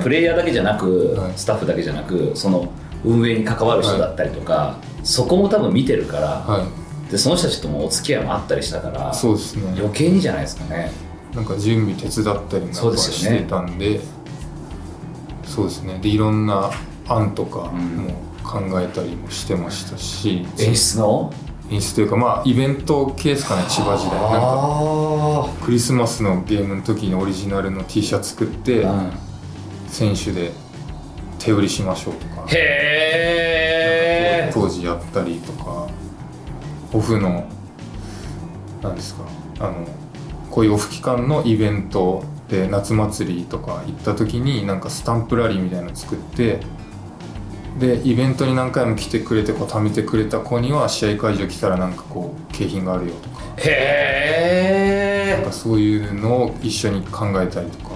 [0.03, 1.33] プレイヤーだけじゃなく、はい。
[1.35, 2.67] スタッフだけじゃなくその
[3.03, 6.67] 運営に関わる人だったりとか、そこも多分見てるから、は
[7.09, 9.73] でその人たちともお付き合いもあったりしたからいそうですね。
[9.77, 10.91] 余計にじゃないですかね。
[11.33, 14.01] なんか準備手伝ったりもしてたんで
[15.45, 15.99] そうですね。
[16.01, 16.71] でいろんな
[17.07, 21.33] 案とかうんも考えたりもしてましたし、演出の
[21.71, 24.21] 演出というかまあイベント系ですかね千葉時代。
[24.21, 29.11] なんかあクリスマスのゲームの時にオリジナルの T シャツ作ってあ、うん、
[29.87, 30.51] 選手で
[31.39, 32.45] 手売りしましょうとか。
[32.47, 32.57] へ
[34.49, 35.87] え当時やったりとか。
[36.93, 37.47] オフの
[38.81, 39.23] なんですか
[39.59, 39.87] あの
[40.49, 46.59] こういうオフ期間のイベントで夏祭りとか行った時になんかスタンプラリーみたいなの作って
[47.79, 53.41] でイベントに何回も来てくれてこう貯めてくれた子には試合会場来たらなんかこう景品があるよとか。
[53.57, 57.91] へえなんかそういうのを一緒に考えたりとか。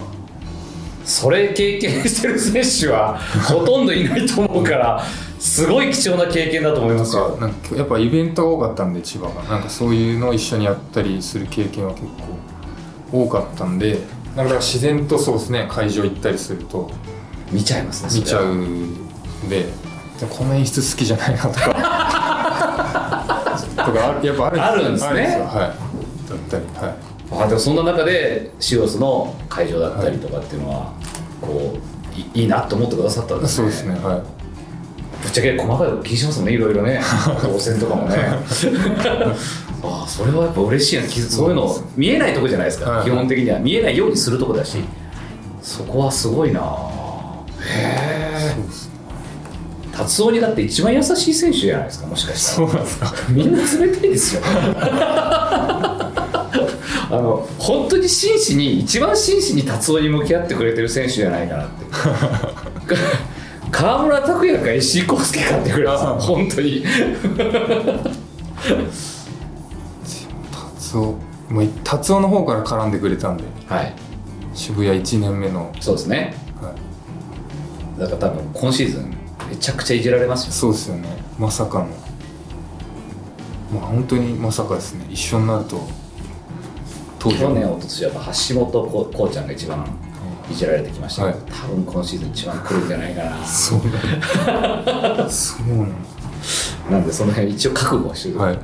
[1.03, 5.03] それ経験してる選手は ほとんどいないと思うから
[5.37, 7.37] すごい貴重な経験だと思いますよ。
[7.39, 9.43] なんかやっぱイベントが多かったんで千葉が。
[9.43, 12.35] なんかそういうのを一緒にやったりする経験は結構
[13.11, 13.99] 多かったんで
[14.35, 16.89] なんか自然とそうですね会場行ったりすると
[17.51, 19.04] 見ちゃいますね見ちゃうん
[19.49, 19.65] で
[20.19, 21.65] でこの演出好きじゃないなとか。
[23.75, 25.39] とかあるやっぱあるんですあるんですね。
[25.39, 25.45] よ。
[25.45, 25.55] はい。
[25.57, 25.65] だ
[26.35, 26.95] ったりはい。
[27.43, 30.91] あでもそんな中でシオスの会場だったりとかっていうのは、
[31.41, 33.71] こういいいなと思ってくださったんですね。
[33.71, 34.21] そうですねはい。
[35.23, 37.01] ぶっちゃけ細かいこと気にしますもんねいろいろね。
[37.41, 38.17] 当選とかもね。
[39.83, 43.05] ああそれはやっぱ嬉しいなそういうの見えないとこじゃないですか、はい。
[43.05, 43.59] 基本的には。
[43.59, 44.77] 見えないようにするとこだし。
[45.61, 46.61] そこはすごいな
[47.59, 48.94] へえそうですね
[49.95, 52.67] 達夫にだって一番優しい選手じゃないですかもしかしたら。
[52.67, 53.13] そうなんですか。
[53.29, 53.65] みんな冷
[53.95, 54.41] たいですよ。
[57.07, 61.85] あの本当に真摯に一番真摯に達夫に向き合ってくれてる選手じゃないかなって。
[63.71, 66.83] 河村拓哉か石井康介かってくらい本当に。
[70.51, 71.17] 達夫
[71.49, 73.45] もう達夫の方から絡んでくれたんで。
[73.67, 73.95] はい。
[74.53, 76.33] 渋谷1年目の、そうですね。
[76.61, 76.73] は
[77.97, 81.09] い、だから多分今シーズンめちゃくちゃいじられますよそうですよね。
[81.39, 81.87] まさかの。
[83.73, 85.05] まあ本当にまさかですね。
[85.09, 85.87] 一緒になると。
[87.19, 89.85] 当去年一昨年はやっぱ橋本ここうちゃんが一番
[90.51, 90.53] い。
[90.53, 91.33] じられてきました。
[91.33, 91.51] けど、はい。
[91.51, 93.43] 多分今シーズン一番来るんじゃないかな。
[93.45, 93.79] そう。
[94.47, 95.95] だそうなん
[96.91, 98.59] なんでその辺一応覚悟はしてる、だはい。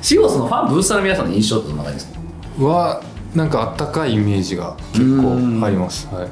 [0.00, 2.12] シゴスのファンブースターの皆さんの印象ってどんな感じです
[2.60, 2.64] か？
[2.64, 3.02] は
[3.34, 6.06] なんかあったかいイメージが結構あります。
[6.14, 6.28] はい。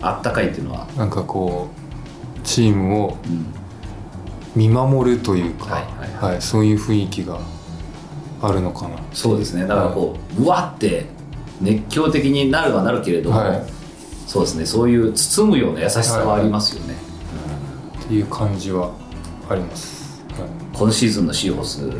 [0.00, 1.81] あったかいっていうのは、なんかこう
[2.44, 3.46] チームをうん
[4.54, 5.82] 見守るというか、
[6.20, 7.38] はいそういう雰囲気が
[8.42, 8.96] あるのかな。
[9.14, 9.66] そうですね。
[9.66, 11.06] だからこう、うわって
[11.62, 13.62] 熱狂的になるはなるけれども、はい。
[14.26, 14.66] そうですね。
[14.66, 16.96] そういう包むような優しさはありますよね、
[18.04, 18.90] っていう感じは
[19.48, 21.90] あります、はい、今シーズンのシーホース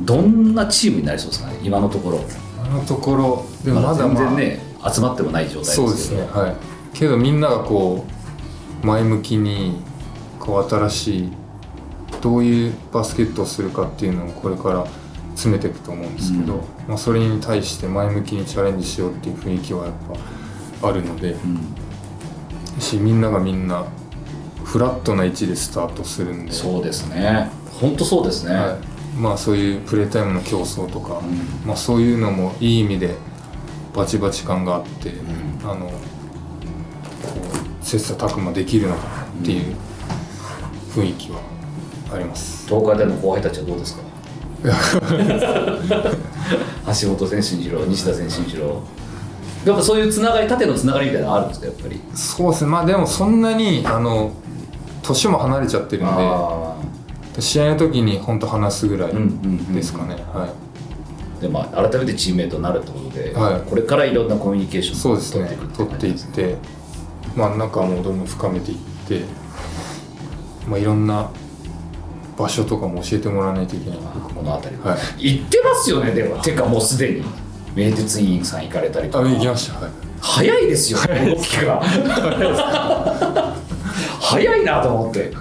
[0.00, 1.58] どんなチームになりそうですかね？
[1.62, 2.20] 今のところ。
[2.64, 4.60] あのところでもまだまだまあ全然ね、
[4.92, 5.88] 集まってもない状態ですけど。
[5.88, 6.22] そうですね。
[6.32, 6.56] はい。
[6.94, 8.12] けどみんながこう
[8.82, 9.80] 前向きに
[10.38, 11.32] こう新しい
[12.20, 14.86] どういうバスケットをするかっていうのをこれから
[15.34, 16.60] 詰めていくと思うんですけど、うん。
[16.88, 19.94] まあ、それに対して前向きにチャレンジしようっていう雰囲気はやっ
[20.80, 21.36] ぱあるのでう
[22.78, 22.80] ん。
[22.80, 23.86] しみんながみんな
[24.64, 26.52] フラットな位置でスタートするんで。
[26.52, 27.50] そうですね。
[27.80, 31.66] 本当そうですね、はい、まあそういうプレータイムの競争とか、うん。
[31.66, 33.16] まあ、そういうのもいい意味で
[33.94, 35.14] バチバチ感があって、ん。
[35.64, 35.90] あの
[37.82, 39.76] 切磋琢磨できるのかなっていう
[40.94, 41.40] 雰囲気は
[42.12, 44.02] あります、東海大の後輩たちはどうですか？
[47.02, 48.82] 橋本選手にしろ西田選手にしろ。
[49.64, 51.66] やっぱそういうつながり縦のつながりみたいなのあるんですか？
[51.66, 52.00] やっぱり。
[52.14, 52.70] そうですね。
[52.70, 54.32] まあでもそんなにあの
[55.02, 56.74] 年も離れちゃってるんあ
[57.34, 60.48] で試合の時に本当話すぐらいうんうんうんですかね、はい。
[61.38, 63.60] ーでまあ改めてチームメートになるってことで、はい。
[63.68, 66.56] これからいろんなコミュニケーションを取っていく取っていって
[67.36, 68.78] まあ仲もどんどん深めていっ
[69.08, 69.22] て
[70.66, 71.30] まあいろんな
[72.36, 73.98] 場所とかも教えてもらわないといけない。
[73.98, 74.96] この辺り、は。
[75.18, 75.38] い。
[75.38, 76.40] 行ってますよねでも。
[76.42, 77.24] てかもうすでに。
[77.74, 79.78] 名鉄委員さん行かれたりとあか行きました。
[79.80, 79.90] はい。
[80.20, 81.82] 早いですよ動きが。
[84.20, 85.32] 早いなと思って。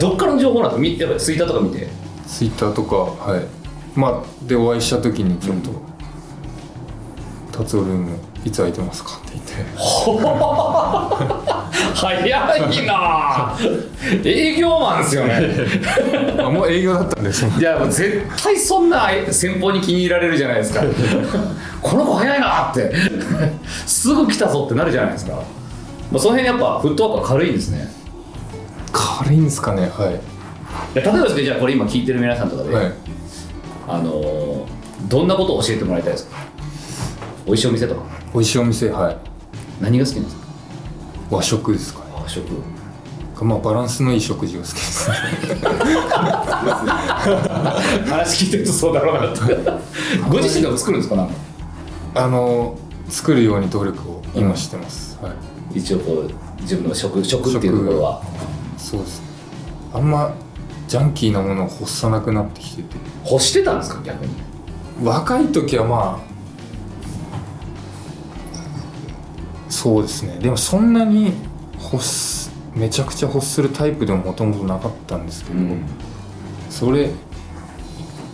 [0.00, 1.88] どっからの情報なんですかツイッターとか見て。
[2.26, 3.46] ツイッターとかはい。
[3.94, 5.70] まあでお会いした時にちょっと
[7.58, 9.54] 「達夫ルームいつ空いてますか?」って言って
[11.94, 12.30] 早い
[12.86, 13.56] な
[14.24, 15.50] 営業マンですよね
[16.38, 20.82] あもう営業だったんですいやもう絶対そんな先方に気に入られるじゃないですか
[21.82, 22.92] この子早いなって
[23.86, 25.40] すぐ来たぞってなるじゃないですか、ま
[26.14, 27.92] あ、その辺やっぱフットワークは軽いんですね
[28.92, 32.92] 軽いんですかねはいいや例えばですねじゃあこれ今聞いてる皆さんとかで、はい
[33.90, 34.66] あの
[35.08, 36.36] どんなことを教えてもらいたいですか
[37.48, 38.02] 美味しいお店とか？
[38.34, 39.16] 美味しいお店はい。
[39.80, 40.42] 何が好きなんですか？
[41.30, 42.04] 和食ですかね。
[42.14, 42.44] 和食。
[43.40, 45.10] まあバランスのいい食事が好きです。
[45.10, 45.16] ね
[48.08, 49.40] 話聞いてるとそうだろうなって。
[50.28, 51.16] ご自身でも作るんですか？
[51.16, 51.34] なんか。
[52.14, 52.76] あの
[53.08, 55.28] 作るように努力を今してます、は
[55.74, 55.78] い。
[55.78, 58.22] 一応こう自分の食食っていうところは。
[58.76, 59.22] そうです。
[59.94, 60.32] あんま
[60.88, 62.96] ジャンキーなものを欲さなくなってきてて。
[63.30, 64.00] 欲してたんですか？
[64.02, 64.32] 逆に。
[65.04, 66.27] 若い時はまあ
[69.68, 70.38] そうですね。
[70.40, 71.32] でもそんなに
[71.92, 75.58] 欲すめちゃくちゃ欲するタイプでももともとなかったんですけど、
[76.70, 77.10] それ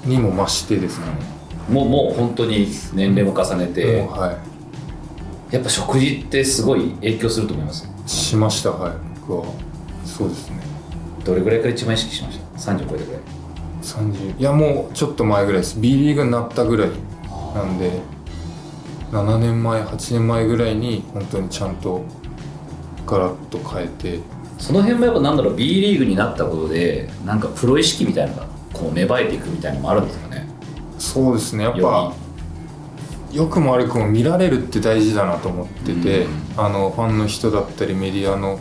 [0.04, 1.12] にも増してですかね、
[1.68, 4.38] もうもう本当に年齢も重ねて、もうは
[5.50, 7.88] やっぱ食事ってすごい影響すると思います？
[8.06, 8.92] いしましたはい。
[9.20, 9.46] 僕は。
[10.04, 10.62] そうですね。
[11.24, 13.22] どれぐらいから一番意識しました？30超えてぐらい。
[13.82, 15.80] 30いやもうちょっと前ぐらいです。
[15.80, 16.90] B リーグになったぐらい
[17.54, 18.00] なんで
[19.14, 22.04] 7年前8年前ぐらいに本当にちゃんと
[23.06, 24.20] ガラッと変えて。
[24.58, 30.48] その辺もやっぱなんだろう B リーグになったことでなんかプロ意識みたいなのがこう芽生えていくみたいなのもあるんですかね。
[30.98, 31.64] そうですね。
[31.64, 32.14] やっよぱ
[33.32, 36.30] 良くも悪くも見られるって大事だなと思ってて、うん。
[36.56, 38.58] あのファンの人だったりメディアの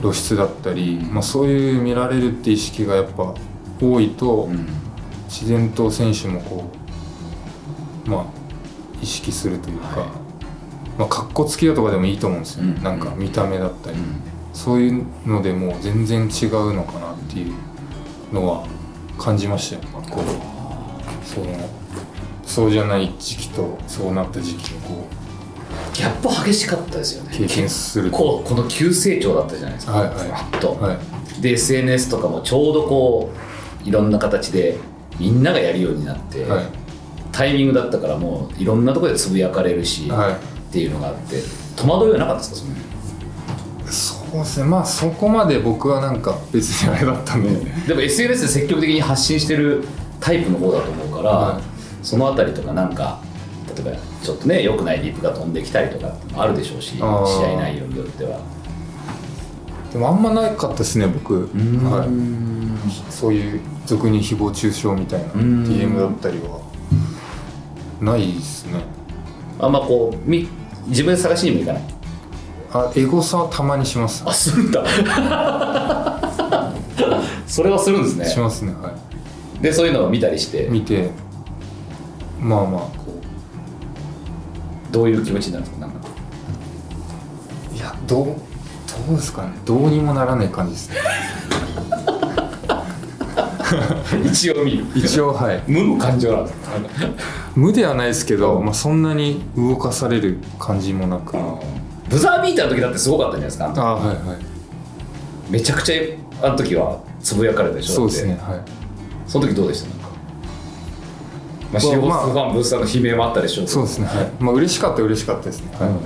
[0.00, 3.34] 露出だったり、まあ、そういう見られるって意識がやっぱ
[3.80, 4.66] 多いと、うん。
[5.28, 6.70] 自然と選手もこ
[8.06, 8.41] うまあ
[9.02, 10.08] 意識するというか、はい
[10.98, 12.82] まあかっこつけようとかでもいいと思うんですよ、うん。
[12.82, 14.20] なんか見た目だったり、うん。
[14.52, 17.54] そういうのでもう全然違うのかなっていう
[18.34, 18.66] のは
[19.18, 19.82] 感じましたよ。
[20.10, 21.46] こうその
[22.44, 25.06] そうじゃない時期とそうなった時期をこ
[25.94, 27.30] ギャップ激しかったですよね。
[27.36, 28.16] 経験すると。
[28.18, 30.18] 結構この急成長だったじゃないですか、はいはい。
[30.18, 30.98] ふわっと、うはい。
[31.40, 33.30] で SNS とかもちょうどこ
[33.84, 34.76] ういろんな形で
[35.18, 36.81] みんながやるようになって、はい
[37.32, 40.32] タイミングだったからもういろんなところでつぶやかれるし、はい。
[40.32, 40.36] っ
[40.72, 41.42] ていうのがあって
[41.76, 42.70] 戸惑いはなかったですか
[43.90, 44.66] そのそうですね。
[44.66, 47.50] まあそこまで僕はなんか別にあれだったんで、
[47.86, 49.84] でも SNS で積極的に発信してる
[50.20, 51.62] タイプの方だと思うから、はい。
[52.02, 53.20] そのあたりとかなんか
[53.76, 58.40] 例えばちょっとね良くないリップが飛んできたりとかもあるでしょうし試合内容によっては。
[59.92, 61.34] でもあんまなかったですね僕。
[61.34, 61.84] ん。
[61.84, 65.64] はい、そういう俗に誹謗中傷みたいなうん。
[65.64, 66.71] DM だったりは
[68.02, 68.82] ないですね。
[69.58, 70.48] あんまこうみ
[70.88, 71.82] 自分で探しにもいかない？
[72.72, 74.24] あエゴサはたまにします。
[74.26, 74.84] あするんだ
[77.46, 78.24] それはするんですね。
[78.26, 78.94] しますねは
[79.60, 80.66] でそういうのを見たりして？
[80.66, 81.10] い見て
[82.40, 82.88] まあまあこ
[84.90, 85.86] どういう気持ちになるんですか？
[85.86, 86.08] なんか。
[87.72, 88.34] ういやどうど
[89.12, 89.52] うですかね。
[89.64, 90.96] どうにもならない感じですね。
[94.24, 94.84] 一応見る。
[94.94, 95.62] 一応はい。
[95.66, 96.72] 無の感情なんですか？
[97.54, 101.36] 無ではないですけど、まあ、そんなに動かされる感じもなく。
[101.36, 101.60] あ
[102.08, 103.72] ブザービーターの時だってすごかったじゃないですか。
[103.76, 105.52] あはいはい。
[105.52, 107.94] めちゃくちゃあの時はつぶやかれたでしょ。
[107.94, 108.60] そうですねはい。
[109.26, 109.88] その時どうでした？
[109.88, 110.08] なんか。
[111.72, 114.30] まあ、シーホースファンブースターの悲鳴もあったでしょそうですねはい。
[114.40, 115.74] まあ嬉しかった嬉しかったですね。
[115.78, 116.00] はい、うんは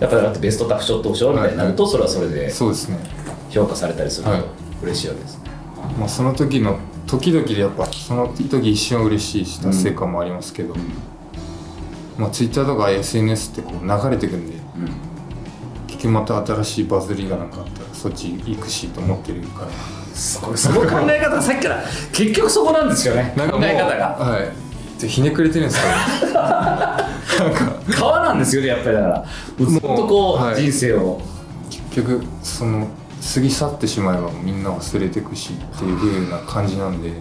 [0.00, 2.98] やっぱりだってベストタフショット賞みたいになるとそれはそれでい、そうですね。
[3.50, 4.44] 評価されたりするとはい。
[4.82, 5.50] 嬉しいわけですね、
[5.98, 10.74] まあ、その時の時々でやっぱその時一瞬は嬉しいし達成感もありますけど、
[12.18, 14.56] まあ、Twitter とか SNS ってこう流れてくんで
[15.86, 19.70] 結局また新しいバズりがなんかあったらそっち行くしと思ってるから。
[20.12, 23.32] そこその考え方がさっきから結局そこなんですよね。
[23.36, 24.06] 考え方が。
[24.18, 25.00] はい。
[25.00, 25.86] でひねくれてるんですか
[27.38, 27.72] なんか。
[27.92, 29.24] 川なんですよねやっぱりだから。
[29.60, 30.60] ずっとこう、はい。
[30.60, 31.20] 人生を。
[31.68, 32.88] 結局その
[33.34, 37.12] 過ぎ去ってしまえばみんな忘れていくしっていう風な感じなんで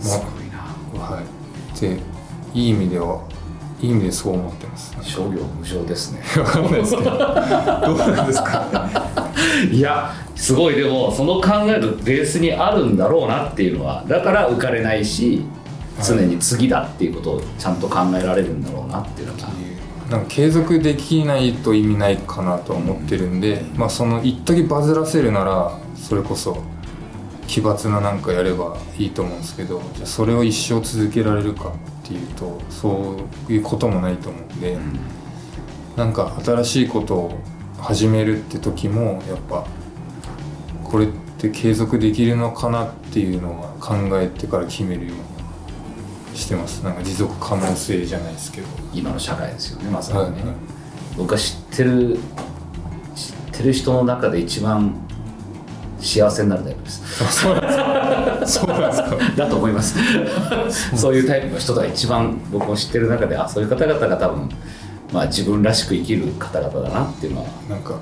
[0.00, 1.00] すごいな。
[1.00, 1.80] はい。
[1.80, 2.00] で
[2.54, 3.22] いい意味では
[3.80, 4.96] いい意味でそう思ってます。
[5.02, 6.22] 商業無償ですね。
[6.38, 7.10] わかんないですけど。
[7.10, 7.18] どう
[7.98, 8.66] なんですか？
[9.70, 10.76] いやすごい。
[10.76, 15.44] でもその考えのベースにあるんだろうなっていうのはだから浮かれないし
[16.04, 19.48] 常に次だっていうことをちゃんと考えられるんだろうなっていうのが。
[20.10, 26.62] なんか継続できないと意味ないかなとは思ってるんで、まあその一時バズらせるならそれこそ
[27.48, 33.16] 奇抜ななんかやればいいと思うんですけどじゃあそれを一生続けられるかっていうとそ
[33.48, 34.78] ういうこともないと思うんで、
[35.96, 37.38] なんか新しいことを
[37.80, 39.66] 始めるって時もやっぱ
[40.84, 46.84] これって継続できるのかなっていうのは考えてから決めるようにしてます。
[46.84, 48.66] なんか持続可能性じゃないですけど。
[48.92, 50.52] 今の社会ですよねまさはいにね、
[51.16, 52.18] 僕が知ってる
[53.14, 55.07] 知ってる人の中で一番
[56.00, 57.42] 幸せになるタイプです。
[57.42, 57.62] そうなん
[58.40, 58.66] ですか。
[58.66, 59.16] そうなんですか。
[59.36, 59.96] だと思います。
[60.96, 64.48] そういうタイプの人が一番僕も知ってる中であそういう方々が多分
[65.12, 67.48] まあ自分らしく生きる方々だなっていうのは。
[67.68, 67.98] なんか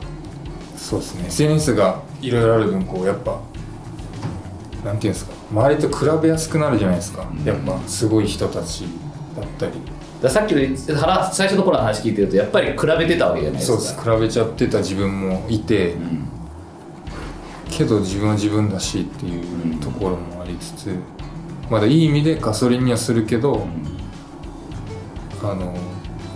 [0.76, 1.26] そうですね。
[1.28, 3.40] SNS がいろいろある分こうやっぱ
[4.84, 5.32] なんていうんですか。
[5.50, 8.84] 周りと比べやすくなるじゃないですか、やっぱすごい人たち
[9.36, 9.72] だったり。
[10.22, 10.60] ださっきの
[10.96, 13.78] 話最初の頃の話聞いてるとやっぱり比べてたわけじゃないですか。
[13.78, 14.10] そうです。
[14.10, 16.25] 比べちゃってた自分もいて、ん
[17.76, 20.96] けど自分は自分だしっていうところもありつつ、
[21.70, 23.66] まだいい意味でガソリンにはするけど、
[25.42, 25.76] あの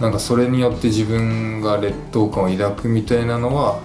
[0.00, 3.80] なんかそれによって自分が劣等感を抱くみたいなのは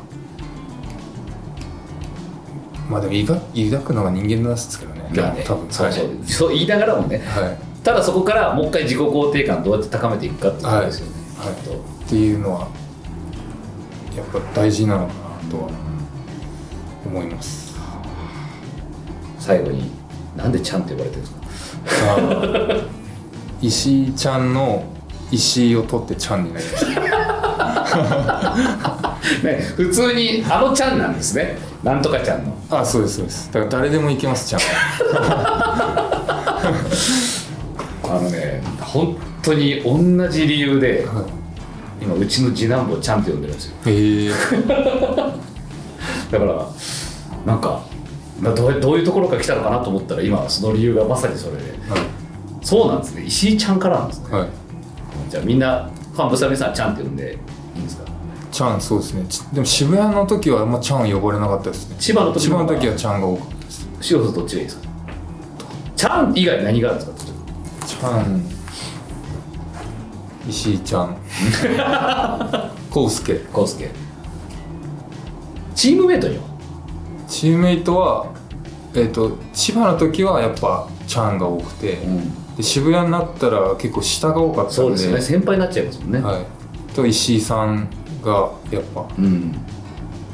[2.90, 5.10] まあでも抱抱くのが人間なんですけどね。
[5.16, 5.44] まあね。
[5.46, 5.72] 多分。
[5.72, 7.20] そうそう、そう言いながらもね。
[7.20, 11.54] はい、はいただそこからもう一回自己肯定感どうやって高めていくかっていうことですよね、はい。
[11.54, 12.68] きっとっていうのは
[14.18, 15.70] やっぱ大事なのかなとは
[17.06, 17.76] 思います。
[19.40, 19.92] 最後に
[20.36, 22.18] なんでちゃんって呼ばれてるんですか？
[23.62, 24.84] 石井ちゃんの
[25.32, 27.02] 石井を取ってちゃんになりました。
[29.44, 31.58] ね普通にあのちゃんなんですね。
[31.84, 32.58] なんとかちゃんの。
[32.70, 33.52] あそうですそうです。
[33.52, 34.62] だから誰でもいけますちゃん。
[38.04, 41.26] あのね本当に同じ理由では
[42.02, 43.76] 今うちの次男坊ちゃんって呼んでるんですよ。
[43.86, 44.32] いへえ
[46.40, 46.68] だから
[47.46, 47.84] なんか
[48.42, 51.76] などうどういうところから来たのかなと思ったら今その理由がまさにそれで。
[52.62, 53.24] そうなんですね。
[53.24, 54.32] 石井ちゃんからなんですね。
[54.32, 54.50] はい、はい、
[55.30, 57.34] じゃあみんなファンブサミさんちゃんって呼んで
[57.76, 58.04] いいんですか？
[58.52, 59.26] ちゃんそうですね。
[59.30, 61.96] ちでも渋谷の時はあんまちゃん呼ばれなかったですね。
[62.00, 64.90] 千葉の時千葉の時はちゃんが多かったです塩とどっちがいいですか？
[65.96, 67.34] ちゃん以外何があるんですか？
[67.86, 68.42] ちゃん。
[70.50, 71.18] 石井ちゃん。
[72.90, 73.36] コウスケ。
[73.54, 73.92] コウスケ
[75.86, 76.44] チームメイトには？
[77.28, 78.34] チームメイトは
[78.96, 82.00] えっ、と千葉の時はやっぱちゃんが多くて、
[82.58, 84.74] で渋谷になったら結構下が多かったんで。
[84.74, 85.22] そうですよね。
[85.22, 86.46] 先輩になっちゃいますもんね、はい、
[86.96, 87.88] と石井さん
[88.24, 89.08] がやっぱ。
[89.16, 89.52] うん。
[89.52, 89.58] で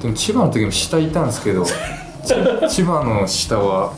[0.07, 1.73] も千葉の時も下いたんですけどち
[2.73, 3.91] 千葉の下は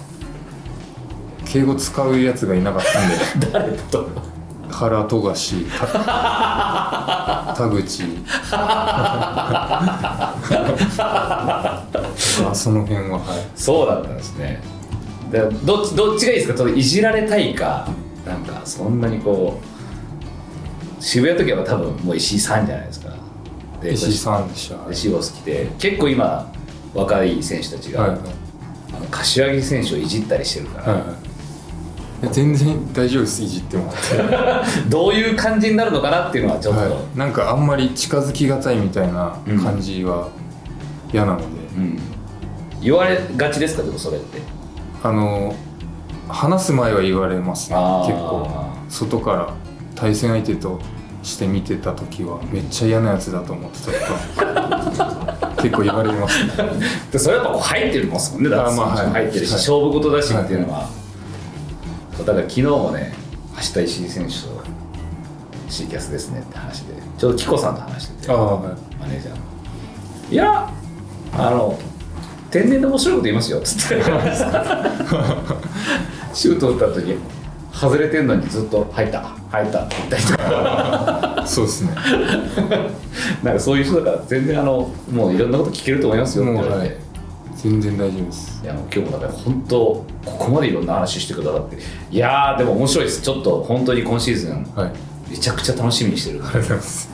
[1.45, 2.99] 敬語使うやつがいなかった
[3.38, 3.45] んで。
[3.54, 4.08] 誰と
[4.72, 8.01] 原富樫た田口
[10.58, 11.84] と か
[12.54, 13.18] その辺は。
[13.18, 13.38] はい。
[13.56, 14.62] そうだったんですね。
[15.32, 16.58] でどっちどっちがいいですか？
[16.58, 17.88] そのいじられたいか？
[18.26, 23.10] なんかそんなにこう渋谷の時は多分もう石井さんじゃないですか。
[23.82, 24.76] で石井さんでした。
[24.76, 25.70] はい石井を好きで。
[25.80, 26.51] 結構今
[26.93, 28.20] 若い選手たちが、はいはい。
[28.95, 31.14] あの柏木選手をいじったりしてるから、はいはい。
[32.32, 33.91] 全然大丈夫ですいじっても。
[34.32, 40.30] らってどういう感じになるのかなっていうのはちょっと、はい、なんかあんまり近づきがたいみたいな感じは
[41.14, 41.45] 嫌なので、
[41.78, 41.99] うん、
[42.82, 44.39] 言われがちですかでもそれって？
[45.03, 45.55] あの
[46.28, 47.76] 話す前は言われますね
[48.07, 48.49] 結構。
[48.89, 49.53] 外から
[49.95, 50.80] 対戦相手と
[51.22, 56.51] して見てた時はめっちゃ嫌なやつだと思ってたとか 結構言われますね。
[57.11, 58.49] でそれはやっぱ入ってるますもんね。
[58.49, 59.11] だっまあはい。
[59.11, 59.59] 入ってるし、はい。
[59.59, 60.89] 勝負事だしっていうのは、
[62.18, 63.14] だから昨日もね
[63.55, 64.64] 明日石井選手と
[65.70, 68.36] C キャスですねって話でちょうど紀子さんと話してては
[68.97, 68.99] い。
[69.01, 69.38] マネージャーの。
[70.32, 70.70] いや
[71.38, 71.80] あの
[72.52, 73.60] 天然で面白いこと言いますよ。
[73.60, 74.04] っつって。
[76.34, 77.16] シュート打った時
[77.74, 79.24] 外れてんのにずっと入った。
[79.50, 79.80] 入った。
[79.80, 81.44] って言ったりとか。
[81.46, 81.92] そうですね。
[83.44, 86.98] なんかそういう人だから全然あのもういろんなこと聞けると思いますよって言われて、
[87.56, 88.62] 全然大丈夫です。
[88.64, 91.78] いやもう今日もだから本当ここまでいろんな話してくださって。
[92.12, 93.22] いやーでも面白いです。
[93.22, 94.92] ちょっと本当に今シーズンはい。
[95.32, 97.10] めちゃくちゃ楽しみにしてるありがとうございます。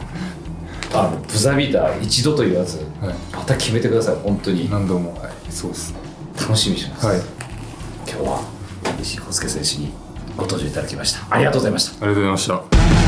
[0.93, 3.15] あのブザービーター一度と言わず、はい。
[3.35, 4.69] また決めてください本当に。
[4.69, 5.13] 何度も。
[5.19, 5.31] はい。
[5.51, 5.93] そうです
[6.39, 7.19] 楽しみにしてます、はい。
[8.07, 8.43] 今日は
[9.01, 9.93] 石井康介選手に
[10.35, 11.33] ご登場いただきました。
[11.33, 11.91] ありがとうございました。
[11.91, 12.98] ありがとうございました